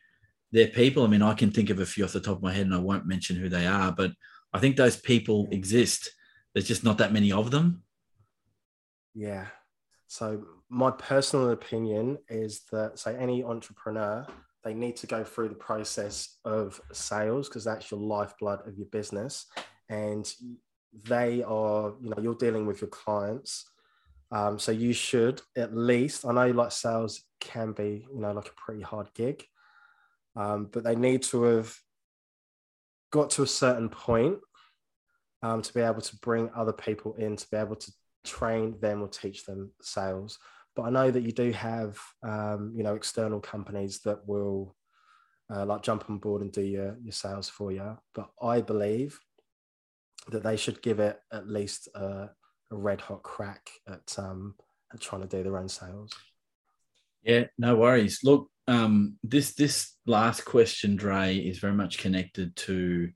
their 0.52 0.68
people. 0.68 1.02
I 1.02 1.08
mean, 1.08 1.22
I 1.22 1.34
can 1.34 1.50
think 1.50 1.70
of 1.70 1.80
a 1.80 1.86
few 1.86 2.04
off 2.04 2.12
the 2.12 2.20
top 2.20 2.36
of 2.36 2.42
my 2.42 2.52
head, 2.52 2.66
and 2.66 2.74
I 2.74 2.78
won't 2.78 3.06
mention 3.06 3.36
who 3.36 3.48
they 3.48 3.66
are, 3.66 3.92
but 3.92 4.12
I 4.52 4.60
think 4.60 4.76
those 4.76 4.96
people 4.96 5.48
exist. 5.50 6.10
There's 6.52 6.68
just 6.68 6.84
not 6.84 6.98
that 6.98 7.12
many 7.12 7.32
of 7.32 7.50
them. 7.50 7.82
Yeah, 9.14 9.46
so 10.06 10.44
my 10.68 10.90
personal 10.92 11.50
opinion 11.50 12.18
is 12.28 12.62
that 12.70 12.98
say 12.98 13.16
any 13.16 13.42
entrepreneur 13.42 14.26
they 14.64 14.72
need 14.72 14.96
to 14.96 15.06
go 15.06 15.22
through 15.22 15.48
the 15.48 15.54
process 15.54 16.38
of 16.44 16.80
sales 16.92 17.48
because 17.48 17.64
that's 17.64 17.90
your 17.90 18.00
lifeblood 18.00 18.66
of 18.66 18.76
your 18.78 18.86
business 18.86 19.46
and 19.88 20.32
they 21.04 21.42
are 21.42 21.94
you 22.00 22.10
know 22.10 22.22
you're 22.22 22.34
dealing 22.34 22.66
with 22.66 22.80
your 22.80 22.90
clients 22.90 23.64
um, 24.30 24.58
so 24.58 24.72
you 24.72 24.92
should 24.92 25.40
at 25.56 25.76
least 25.76 26.24
i 26.24 26.32
know 26.32 26.50
like 26.50 26.72
sales 26.72 27.22
can 27.40 27.72
be 27.72 28.06
you 28.12 28.20
know 28.20 28.32
like 28.32 28.48
a 28.48 28.54
pretty 28.56 28.82
hard 28.82 29.08
gig 29.14 29.44
um, 30.36 30.68
but 30.72 30.84
they 30.84 30.96
need 30.96 31.22
to 31.22 31.42
have 31.44 31.76
got 33.10 33.30
to 33.30 33.42
a 33.42 33.46
certain 33.46 33.88
point 33.88 34.38
um, 35.42 35.62
to 35.62 35.72
be 35.72 35.80
able 35.80 36.00
to 36.00 36.16
bring 36.16 36.50
other 36.56 36.72
people 36.72 37.14
in 37.14 37.36
to 37.36 37.46
be 37.50 37.56
able 37.56 37.76
to 37.76 37.92
train 38.24 38.74
them 38.80 39.02
or 39.02 39.08
teach 39.08 39.44
them 39.44 39.70
sales. 39.82 40.38
But 40.74 40.82
I 40.84 40.90
know 40.90 41.10
that 41.10 41.22
you 41.22 41.30
do 41.30 41.52
have, 41.52 41.98
um, 42.22 42.72
you 42.74 42.82
know, 42.82 42.94
external 42.94 43.40
companies 43.40 44.00
that 44.00 44.26
will 44.26 44.74
uh, 45.54 45.64
like 45.64 45.82
jump 45.82 46.08
on 46.08 46.18
board 46.18 46.42
and 46.42 46.50
do 46.50 46.62
your, 46.62 46.96
your 47.02 47.12
sales 47.12 47.48
for 47.48 47.70
you. 47.70 47.96
But 48.14 48.30
I 48.42 48.60
believe 48.62 49.20
that 50.30 50.42
they 50.42 50.56
should 50.56 50.80
give 50.82 51.00
it 51.00 51.20
at 51.32 51.48
least 51.48 51.88
a, 51.94 52.30
a 52.70 52.76
red 52.76 53.00
hot 53.00 53.22
crack 53.22 53.70
at, 53.86 54.14
um, 54.18 54.54
at 54.92 55.00
trying 55.00 55.22
to 55.22 55.28
do 55.28 55.42
their 55.42 55.58
own 55.58 55.68
sales. 55.68 56.12
Yeah, 57.22 57.44
no 57.58 57.76
worries. 57.76 58.20
Look, 58.22 58.50
um, 58.66 59.16
this 59.22 59.54
this 59.54 59.96
last 60.06 60.44
question, 60.44 60.96
Dre, 60.96 61.36
is 61.36 61.58
very 61.58 61.74
much 61.74 61.98
connected 61.98 62.54
to 62.56 63.10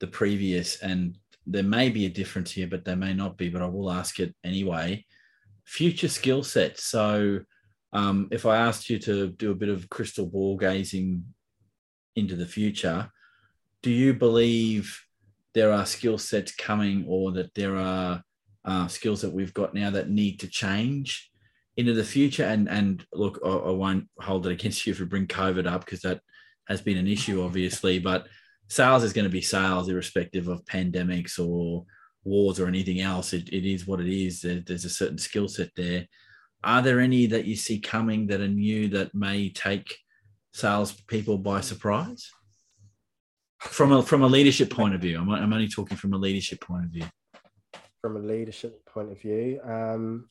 the 0.00 0.06
previous, 0.06 0.80
and 0.80 1.16
there 1.46 1.62
may 1.62 1.90
be 1.90 2.06
a 2.06 2.10
difference 2.10 2.50
here, 2.52 2.66
but 2.66 2.84
there 2.84 2.96
may 2.96 3.14
not 3.14 3.36
be. 3.36 3.48
But 3.48 3.62
I 3.62 3.66
will 3.66 3.90
ask 3.90 4.20
it 4.20 4.34
anyway. 4.44 5.04
future 5.66 6.08
skill 6.08 6.42
sets. 6.42 6.84
So, 6.84 7.40
um, 7.92 8.28
if 8.30 8.46
I 8.46 8.56
asked 8.56 8.88
you 8.88 8.98
to 9.00 9.28
do 9.28 9.50
a 9.50 9.54
bit 9.54 9.68
of 9.68 9.88
crystal 9.90 10.26
ball 10.26 10.56
gazing 10.56 11.24
into 12.14 12.36
the 12.36 12.46
future, 12.46 13.10
do 13.82 13.90
you 13.90 14.14
believe 14.14 15.05
there 15.56 15.72
are 15.72 15.86
skill 15.86 16.18
sets 16.18 16.54
coming 16.54 17.06
or 17.08 17.32
that 17.32 17.54
there 17.54 17.76
are 17.76 18.22
uh, 18.66 18.86
skills 18.88 19.22
that 19.22 19.32
we've 19.32 19.54
got 19.54 19.72
now 19.72 19.88
that 19.88 20.10
need 20.10 20.38
to 20.40 20.48
change 20.48 21.30
into 21.78 21.94
the 21.94 22.04
future? 22.04 22.44
And 22.44 22.68
and 22.68 23.02
look, 23.14 23.40
I, 23.42 23.48
I 23.48 23.70
won't 23.70 24.04
hold 24.20 24.46
it 24.46 24.52
against 24.52 24.86
you 24.86 24.92
if 24.92 25.00
we 25.00 25.06
bring 25.06 25.26
COVID 25.26 25.66
up 25.66 25.86
because 25.86 26.02
that 26.02 26.20
has 26.68 26.82
been 26.82 26.98
an 26.98 27.08
issue, 27.08 27.42
obviously, 27.42 27.98
but 27.98 28.26
sales 28.68 29.02
is 29.02 29.14
going 29.14 29.24
to 29.24 29.30
be 29.30 29.40
sales 29.40 29.88
irrespective 29.88 30.48
of 30.48 30.62
pandemics 30.66 31.38
or 31.38 31.86
wars 32.22 32.60
or 32.60 32.66
anything 32.66 33.00
else. 33.00 33.32
It, 33.32 33.48
it 33.48 33.64
is 33.64 33.86
what 33.86 34.00
it 34.00 34.12
is. 34.12 34.42
There, 34.42 34.60
there's 34.60 34.84
a 34.84 34.90
certain 34.90 35.18
skill 35.18 35.48
set 35.48 35.70
there. 35.74 36.06
Are 36.64 36.82
there 36.82 37.00
any 37.00 37.24
that 37.28 37.46
you 37.46 37.56
see 37.56 37.78
coming 37.80 38.26
that 38.26 38.42
are 38.42 38.48
new 38.48 38.88
that 38.88 39.14
may 39.14 39.48
take 39.48 39.96
sales 40.52 40.92
people 40.92 41.38
by 41.38 41.62
surprise? 41.62 42.30
From 43.58 43.92
a 43.92 44.02
from 44.02 44.22
a 44.22 44.26
leadership 44.26 44.70
point 44.70 44.94
of 44.94 45.00
view, 45.00 45.18
I'm, 45.18 45.28
I'm 45.30 45.52
only 45.52 45.68
talking 45.68 45.96
from 45.96 46.12
a 46.12 46.18
leadership 46.18 46.60
point 46.60 46.84
of 46.84 46.90
view. 46.90 47.04
From 48.00 48.16
a 48.16 48.20
leadership 48.20 48.84
point 48.86 49.10
of 49.10 49.20
view, 49.20 49.60
um, 49.64 50.28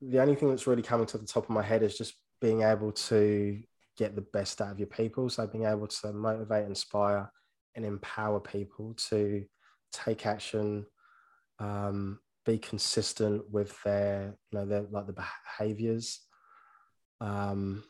the 0.00 0.20
only 0.20 0.34
thing 0.34 0.50
that's 0.50 0.66
really 0.66 0.82
coming 0.82 1.06
to 1.06 1.18
the 1.18 1.26
top 1.26 1.44
of 1.44 1.50
my 1.50 1.62
head 1.62 1.82
is 1.82 1.96
just 1.96 2.14
being 2.40 2.62
able 2.62 2.92
to 2.92 3.62
get 3.96 4.14
the 4.14 4.26
best 4.32 4.60
out 4.60 4.72
of 4.72 4.78
your 4.78 4.88
people. 4.88 5.28
So 5.30 5.46
being 5.46 5.64
able 5.64 5.86
to 5.86 6.12
motivate, 6.12 6.66
inspire, 6.66 7.30
and 7.74 7.84
empower 7.84 8.40
people 8.40 8.94
to 9.08 9.44
take 9.92 10.26
action, 10.26 10.86
um, 11.58 12.18
be 12.44 12.58
consistent 12.58 13.50
with 13.50 13.80
their, 13.82 14.36
you 14.50 14.58
know, 14.58 14.66
their 14.66 14.82
like 14.90 15.06
the 15.06 15.14
behaviors. 15.58 16.20
Um, 17.20 17.84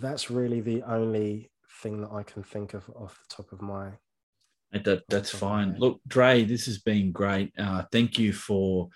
that's 0.00 0.30
really 0.30 0.60
the 0.60 0.82
only 0.82 1.50
thing 1.82 2.00
that 2.02 2.12
I 2.12 2.22
can 2.22 2.42
think 2.42 2.74
of 2.74 2.88
off 2.90 3.18
the 3.28 3.36
top 3.36 3.52
of 3.52 3.62
my. 3.62 3.90
That 4.72 5.02
that's 5.08 5.30
fine. 5.30 5.76
Look, 5.78 6.00
Dre, 6.06 6.44
this 6.44 6.66
has 6.66 6.78
been 6.78 7.10
great. 7.10 7.52
Uh, 7.58 7.84
thank 7.90 8.18
you 8.18 8.32
for 8.32 8.88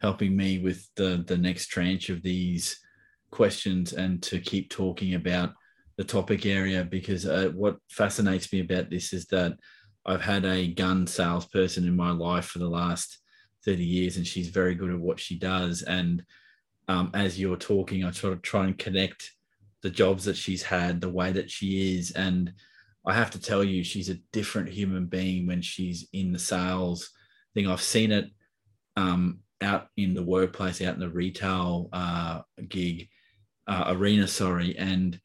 helping 0.00 0.36
me 0.36 0.58
with 0.58 0.88
the 0.96 1.24
the 1.26 1.38
next 1.38 1.68
tranche 1.68 2.10
of 2.10 2.22
these 2.22 2.78
questions 3.30 3.94
and 3.94 4.22
to 4.22 4.38
keep 4.38 4.70
talking 4.70 5.14
about 5.14 5.54
the 5.96 6.04
topic 6.04 6.46
area 6.46 6.84
because 6.84 7.26
uh, 7.26 7.50
what 7.54 7.76
fascinates 7.88 8.52
me 8.52 8.60
about 8.60 8.90
this 8.90 9.12
is 9.12 9.26
that 9.26 9.54
I've 10.04 10.20
had 10.20 10.44
a 10.44 10.68
gun 10.68 11.06
salesperson 11.06 11.86
in 11.86 11.96
my 11.96 12.10
life 12.10 12.46
for 12.46 12.58
the 12.58 12.68
last 12.68 13.18
30 13.64 13.84
years 13.84 14.16
and 14.16 14.26
she's 14.26 14.48
very 14.48 14.74
good 14.74 14.90
at 14.90 14.98
what 14.98 15.20
she 15.20 15.38
does. 15.38 15.82
And 15.82 16.22
um, 16.88 17.10
as 17.14 17.38
you're 17.38 17.56
talking, 17.56 18.04
I 18.04 18.10
sort 18.10 18.32
of 18.32 18.42
try 18.42 18.64
and 18.64 18.76
connect 18.76 19.32
the 19.82 19.90
jobs 19.90 20.24
that 20.24 20.36
she's 20.36 20.62
had, 20.62 21.00
the 21.00 21.10
way 21.10 21.32
that 21.32 21.50
she 21.50 21.96
is. 21.96 22.12
And 22.12 22.52
I 23.06 23.14
have 23.14 23.30
to 23.32 23.40
tell 23.40 23.64
you, 23.64 23.82
she's 23.82 24.08
a 24.08 24.20
different 24.32 24.68
human 24.68 25.06
being 25.06 25.46
when 25.46 25.62
she's 25.62 26.08
in 26.12 26.32
the 26.32 26.38
sales 26.38 27.10
thing. 27.54 27.66
I've 27.68 27.82
seen 27.82 28.12
it 28.12 28.30
um, 28.96 29.40
out 29.60 29.88
in 29.96 30.14
the 30.14 30.22
workplace, 30.22 30.80
out 30.80 30.94
in 30.94 31.00
the 31.00 31.08
retail 31.08 31.88
uh, 31.92 32.42
gig 32.68 33.08
uh, 33.66 33.84
arena, 33.88 34.26
sorry, 34.26 34.76
and 34.78 35.20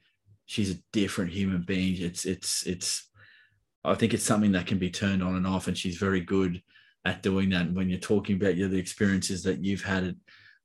she's 0.46 0.72
a 0.72 0.80
different 0.93 1.32
human 1.32 1.63
being. 1.63 2.02
It's 2.02 2.26
it's 2.26 2.65
it's. 2.65 3.10
I 3.84 3.96
think 3.96 4.13
it's 4.13 4.24
something 4.24 4.52
that 4.52 4.67
can 4.67 4.80
be 4.80 4.89
turned 4.89 5.24
on 5.24 5.36
and 5.36 5.48
off, 5.48 5.67
and 5.67 5.78
she's 5.78 5.98
very 5.98 6.22
good 6.22 6.62
at 7.06 7.24
doing 7.24 7.50
that. 7.52 7.67
And 7.67 7.76
when 7.76 7.89
you're 7.89 8.00
talking 8.00 8.36
about 8.36 8.58
your 8.58 8.70
the 8.70 8.78
experiences 8.78 9.43
that 9.43 9.63
you've 9.63 9.84
had, 9.84 10.04
it 10.04 10.15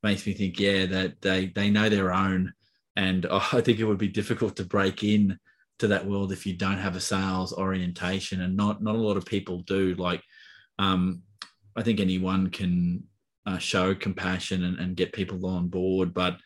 makes 0.03 0.27
me 0.27 0.33
think, 0.33 0.59
yeah, 0.59 0.87
that 0.87 1.21
they 1.21 1.47
they 1.47 1.71
know 1.71 1.89
their 1.89 2.13
own, 2.13 2.53
and 2.97 3.27
I 3.31 3.61
think 3.61 3.79
it 3.79 3.85
would 3.85 3.99
be 3.99 4.09
difficult 4.09 4.57
to 4.57 4.65
break 4.65 5.05
in 5.05 5.39
to 5.79 5.89
that 5.89 6.07
world 6.07 6.33
if 6.33 6.47
you 6.47 6.55
don't 6.55 6.79
have 6.79 6.97
a 6.97 7.01
sales 7.01 7.53
orientation, 7.53 8.43
and 8.43 8.57
not 8.57 8.83
not 8.83 8.95
a 8.95 8.99
lot 8.99 9.17
of 9.17 9.27
people 9.27 9.61
do. 9.63 9.95
Like, 9.95 10.23
um, 10.79 11.23
I 11.77 11.83
think 11.83 12.01
anyone 12.01 12.51
can 12.51 13.05
uh, 13.47 13.59
show 13.59 13.95
compassion 13.95 14.65
and, 14.65 14.79
and 14.79 14.97
get 14.97 15.13
people 15.13 15.45
on 15.47 15.69
board, 15.69 16.15
but 16.15 16.39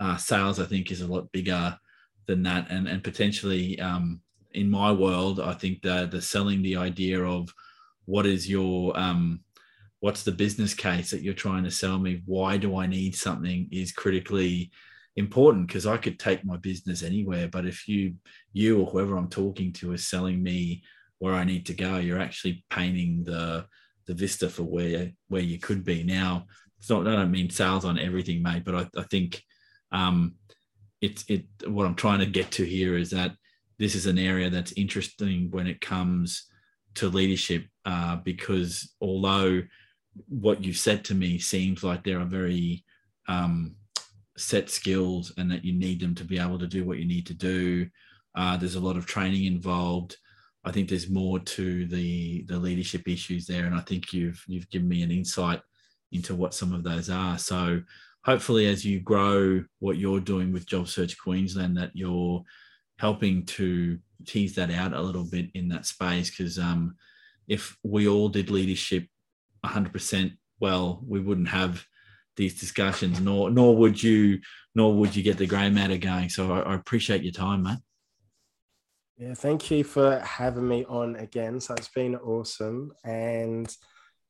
uh, 0.00 0.16
sales, 0.16 0.58
I 0.58 0.64
think, 0.64 0.90
is 0.90 1.02
a 1.02 1.06
lot 1.06 1.30
bigger 1.32 1.78
than 2.26 2.42
that, 2.44 2.70
and 2.70 2.88
and 2.88 3.04
potentially 3.04 3.78
um, 3.80 4.20
in 4.52 4.70
my 4.70 4.90
world, 4.92 5.40
I 5.40 5.52
think 5.52 5.82
the 5.82 6.08
the 6.10 6.22
selling 6.22 6.62
the 6.62 6.76
idea 6.76 7.22
of 7.22 7.52
what 8.06 8.26
is 8.26 8.48
your 8.48 8.98
um, 8.98 9.40
what's 10.00 10.22
the 10.22 10.32
business 10.32 10.74
case 10.74 11.10
that 11.10 11.22
you're 11.22 11.34
trying 11.34 11.64
to 11.64 11.70
sell 11.70 11.98
me? 11.98 12.22
Why 12.26 12.56
do 12.56 12.76
I 12.76 12.86
need 12.86 13.14
something? 13.14 13.68
Is 13.70 13.92
critically 13.92 14.70
important 15.16 15.66
because 15.66 15.86
I 15.86 15.96
could 15.96 16.18
take 16.18 16.44
my 16.44 16.56
business 16.56 17.02
anywhere, 17.02 17.48
but 17.48 17.66
if 17.66 17.88
you 17.88 18.14
you 18.52 18.80
or 18.80 18.86
whoever 18.86 19.16
I'm 19.16 19.28
talking 19.28 19.72
to 19.74 19.92
is 19.92 20.06
selling 20.06 20.42
me 20.42 20.82
where 21.18 21.34
I 21.34 21.44
need 21.44 21.66
to 21.66 21.74
go, 21.74 21.98
you're 21.98 22.20
actually 22.20 22.64
painting 22.70 23.24
the 23.24 23.66
the 24.06 24.14
vista 24.14 24.48
for 24.48 24.64
where 24.64 25.12
where 25.28 25.42
you 25.42 25.58
could 25.58 25.84
be. 25.84 26.02
Now, 26.02 26.46
it's 26.78 26.90
not 26.90 27.06
I 27.06 27.12
don't 27.12 27.30
mean 27.30 27.50
sales 27.50 27.84
on 27.84 27.98
everything, 27.98 28.42
mate, 28.42 28.64
but 28.64 28.74
I, 28.74 29.00
I 29.00 29.02
think 29.04 29.42
um, 29.92 30.34
it's 31.00 31.24
it. 31.28 31.44
What 31.66 31.86
I'm 31.86 31.94
trying 31.94 32.20
to 32.20 32.26
get 32.26 32.50
to 32.52 32.64
here 32.64 32.96
is 32.96 33.10
that 33.10 33.32
this 33.78 33.94
is 33.94 34.06
an 34.06 34.18
area 34.18 34.50
that's 34.50 34.72
interesting 34.72 35.50
when 35.50 35.66
it 35.66 35.80
comes 35.80 36.46
to 36.94 37.08
leadership, 37.08 37.66
uh, 37.84 38.16
because 38.16 38.94
although 39.00 39.62
what 40.28 40.62
you've 40.62 40.76
said 40.76 41.04
to 41.04 41.14
me 41.14 41.38
seems 41.38 41.82
like 41.82 42.04
there 42.04 42.20
are 42.20 42.26
very 42.26 42.84
um, 43.28 43.74
set 44.36 44.70
skills 44.70 45.32
and 45.38 45.50
that 45.50 45.64
you 45.64 45.72
need 45.72 46.00
them 46.00 46.14
to 46.14 46.24
be 46.24 46.38
able 46.38 46.58
to 46.58 46.66
do 46.66 46.84
what 46.84 46.98
you 46.98 47.06
need 47.06 47.26
to 47.26 47.34
do. 47.34 47.88
Uh, 48.34 48.56
there's 48.56 48.74
a 48.74 48.80
lot 48.80 48.96
of 48.96 49.06
training 49.06 49.44
involved. 49.44 50.16
I 50.64 50.72
think 50.72 50.88
there's 50.88 51.10
more 51.10 51.38
to 51.38 51.86
the 51.86 52.42
the 52.48 52.58
leadership 52.58 53.06
issues 53.06 53.46
there, 53.46 53.66
and 53.66 53.74
I 53.74 53.80
think 53.80 54.12
you've 54.12 54.42
you've 54.46 54.70
given 54.70 54.88
me 54.88 55.02
an 55.02 55.10
insight 55.10 55.60
into 56.12 56.34
what 56.34 56.54
some 56.54 56.72
of 56.72 56.82
those 56.82 57.10
are. 57.10 57.38
So 57.38 57.82
hopefully 58.24 58.66
as 58.66 58.84
you 58.84 59.00
grow 59.00 59.62
what 59.80 59.98
you're 59.98 60.20
doing 60.20 60.52
with 60.52 60.66
job 60.66 60.88
search 60.88 61.18
queensland 61.18 61.76
that 61.76 61.90
you're 61.94 62.42
helping 62.98 63.44
to 63.44 63.98
tease 64.26 64.54
that 64.54 64.70
out 64.70 64.92
a 64.92 65.00
little 65.00 65.24
bit 65.24 65.50
in 65.54 65.68
that 65.68 65.86
space 65.86 66.30
because 66.30 66.58
um, 66.58 66.94
if 67.48 67.76
we 67.82 68.08
all 68.08 68.28
did 68.28 68.50
leadership 68.50 69.06
100% 69.64 70.32
well 70.60 71.02
we 71.06 71.20
wouldn't 71.20 71.48
have 71.48 71.84
these 72.36 72.58
discussions 72.58 73.20
nor 73.20 73.50
nor 73.50 73.76
would 73.76 74.02
you 74.02 74.40
nor 74.74 74.94
would 74.94 75.14
you 75.14 75.22
get 75.22 75.38
the 75.38 75.46
grey 75.46 75.70
matter 75.70 75.98
going 75.98 76.28
so 76.28 76.52
I, 76.52 76.60
I 76.60 76.74
appreciate 76.74 77.22
your 77.22 77.32
time 77.32 77.62
mate 77.62 77.78
yeah 79.16 79.34
thank 79.34 79.70
you 79.70 79.84
for 79.84 80.18
having 80.20 80.66
me 80.66 80.84
on 80.86 81.16
again 81.16 81.60
so 81.60 81.74
it's 81.74 81.88
been 81.88 82.16
awesome 82.16 82.92
and 83.04 83.74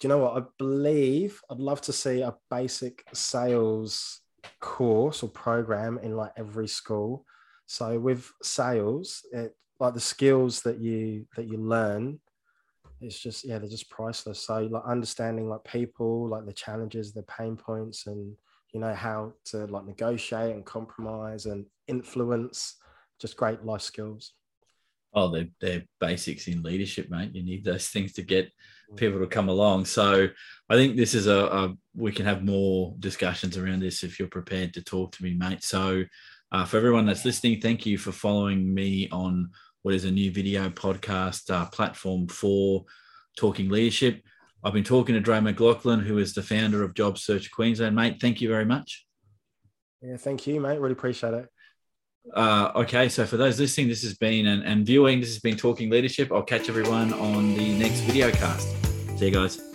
do 0.01 0.09
you 0.09 0.09
know 0.09 0.19
what? 0.19 0.43
I 0.43 0.47
believe 0.59 1.41
I'd 1.51 1.59
love 1.59 1.81
to 1.83 1.93
see 1.93 2.21
a 2.21 2.35
basic 2.51 3.05
sales 3.13 4.21
course 4.61 5.23
or 5.23 5.29
program 5.29 5.99
in 6.03 6.17
like 6.17 6.33
every 6.37 6.69
school. 6.69 7.25
So 7.67 7.99
with 7.99 8.31
sales, 8.43 9.23
it 9.33 9.55
like 9.81 9.95
the 9.95 10.01
skills 10.01 10.63
that 10.63 10.79
you 10.79 11.27
that 11.37 11.49
you 11.49 11.59
learn, 11.59 12.21
it's 13.01 13.19
just 13.19 13.45
yeah, 13.45 13.59
they're 13.59 13.69
just 13.69 13.91
priceless. 13.91 14.41
So 14.41 14.61
like 14.71 14.85
understanding 14.87 15.49
like 15.49 15.65
people, 15.65 16.29
like 16.29 16.47
the 16.47 16.53
challenges, 16.53 17.13
the 17.13 17.23
pain 17.25 17.57
points, 17.57 18.07
and 18.07 18.35
you 18.73 18.81
know 18.81 18.95
how 18.95 19.33
to 19.47 19.67
like 19.67 19.87
negotiate 19.87 20.55
and 20.55 20.65
compromise 20.65 21.47
and 21.47 21.67
influence, 21.87 22.77
just 23.21 23.37
great 23.37 23.65
life 23.65 23.83
skills. 23.83 24.33
Oh, 25.17 25.31
they're, 25.31 25.49
they're 25.61 25.85
basics 26.01 26.49
in 26.49 26.63
leadership, 26.63 27.09
mate. 27.09 27.35
You 27.35 27.45
need 27.45 27.65
those 27.65 27.87
things 27.87 28.15
to 28.15 28.23
get 28.23 28.51
people 28.97 29.21
to 29.21 29.29
come 29.29 29.49
along. 29.49 29.85
So 29.85 30.27
I 30.69 30.75
think 30.75 30.97
this 30.97 31.15
is 31.15 31.29
a, 31.29 31.45
a, 31.47 31.75
we 31.95 32.11
can 32.11 32.27
have 32.27 32.45
more 32.45 32.97
discussions 32.99 33.57
around 33.57 33.81
this 33.81 34.03
if 34.03 34.19
you're 34.19 34.27
prepared 34.27 34.75
to 34.75 34.83
talk 34.83 35.13
to 35.13 35.23
me, 35.23 35.35
mate. 35.35 35.63
So 35.63 36.03
uh, 36.51 36.65
for 36.65 36.79
everyone 36.79 37.07
that's 37.07 37.25
listening, 37.25 37.61
thank 37.61 37.87
you 37.87 37.97
for 37.97 38.11
following 38.11 38.75
me 38.75 39.09
on 39.11 39.51
what 39.85 39.95
is 39.95 40.07
a 40.07 40.11
new 40.11 40.31
video 40.31 40.71
podcast 40.71 41.51
uh, 41.51 41.67
platform 41.67 42.27
for 42.27 42.87
talking 43.37 43.69
leadership. 43.69 44.23
I've 44.65 44.73
been 44.73 44.83
talking 44.83 45.15
to 45.15 45.21
Dre 45.21 45.41
McLaughlin, 45.41 46.01
who 46.01 46.17
is 46.17 46.33
the 46.33 46.43
founder 46.43 46.83
of 46.83 46.95
Job 46.95 47.19
Search 47.19 47.51
Queensland, 47.51 47.95
mate. 47.95 48.17
Thank 48.19 48.41
you 48.41 48.49
very 48.49 48.65
much. 48.65 49.07
Yeah, 50.01 50.17
thank 50.17 50.47
you, 50.47 50.59
mate. 50.59 50.81
Really 50.81 50.93
appreciate 50.93 51.35
it. 51.35 51.49
Uh, 52.33 52.73
okay, 52.77 53.11
so 53.11 53.27
for 53.27 53.37
those 53.37 53.61
listening, 53.61 53.89
this 53.89 54.03
has 54.03 54.17
been 54.17 54.47
and, 54.47 54.65
and 54.65 54.87
viewing, 54.87 55.21
this 55.21 55.29
has 55.29 55.41
been 55.41 55.57
Talking 55.57 55.91
Leadership. 55.91 56.33
I'll 56.33 56.43
catch 56.43 56.71
everyone 56.71 57.13
on 57.13 57.55
the 57.55 57.79
next 57.79 58.01
video 58.01 58.31
cast. 58.31 58.67
See 59.19 59.27
you 59.27 59.33
guys. 59.33 59.74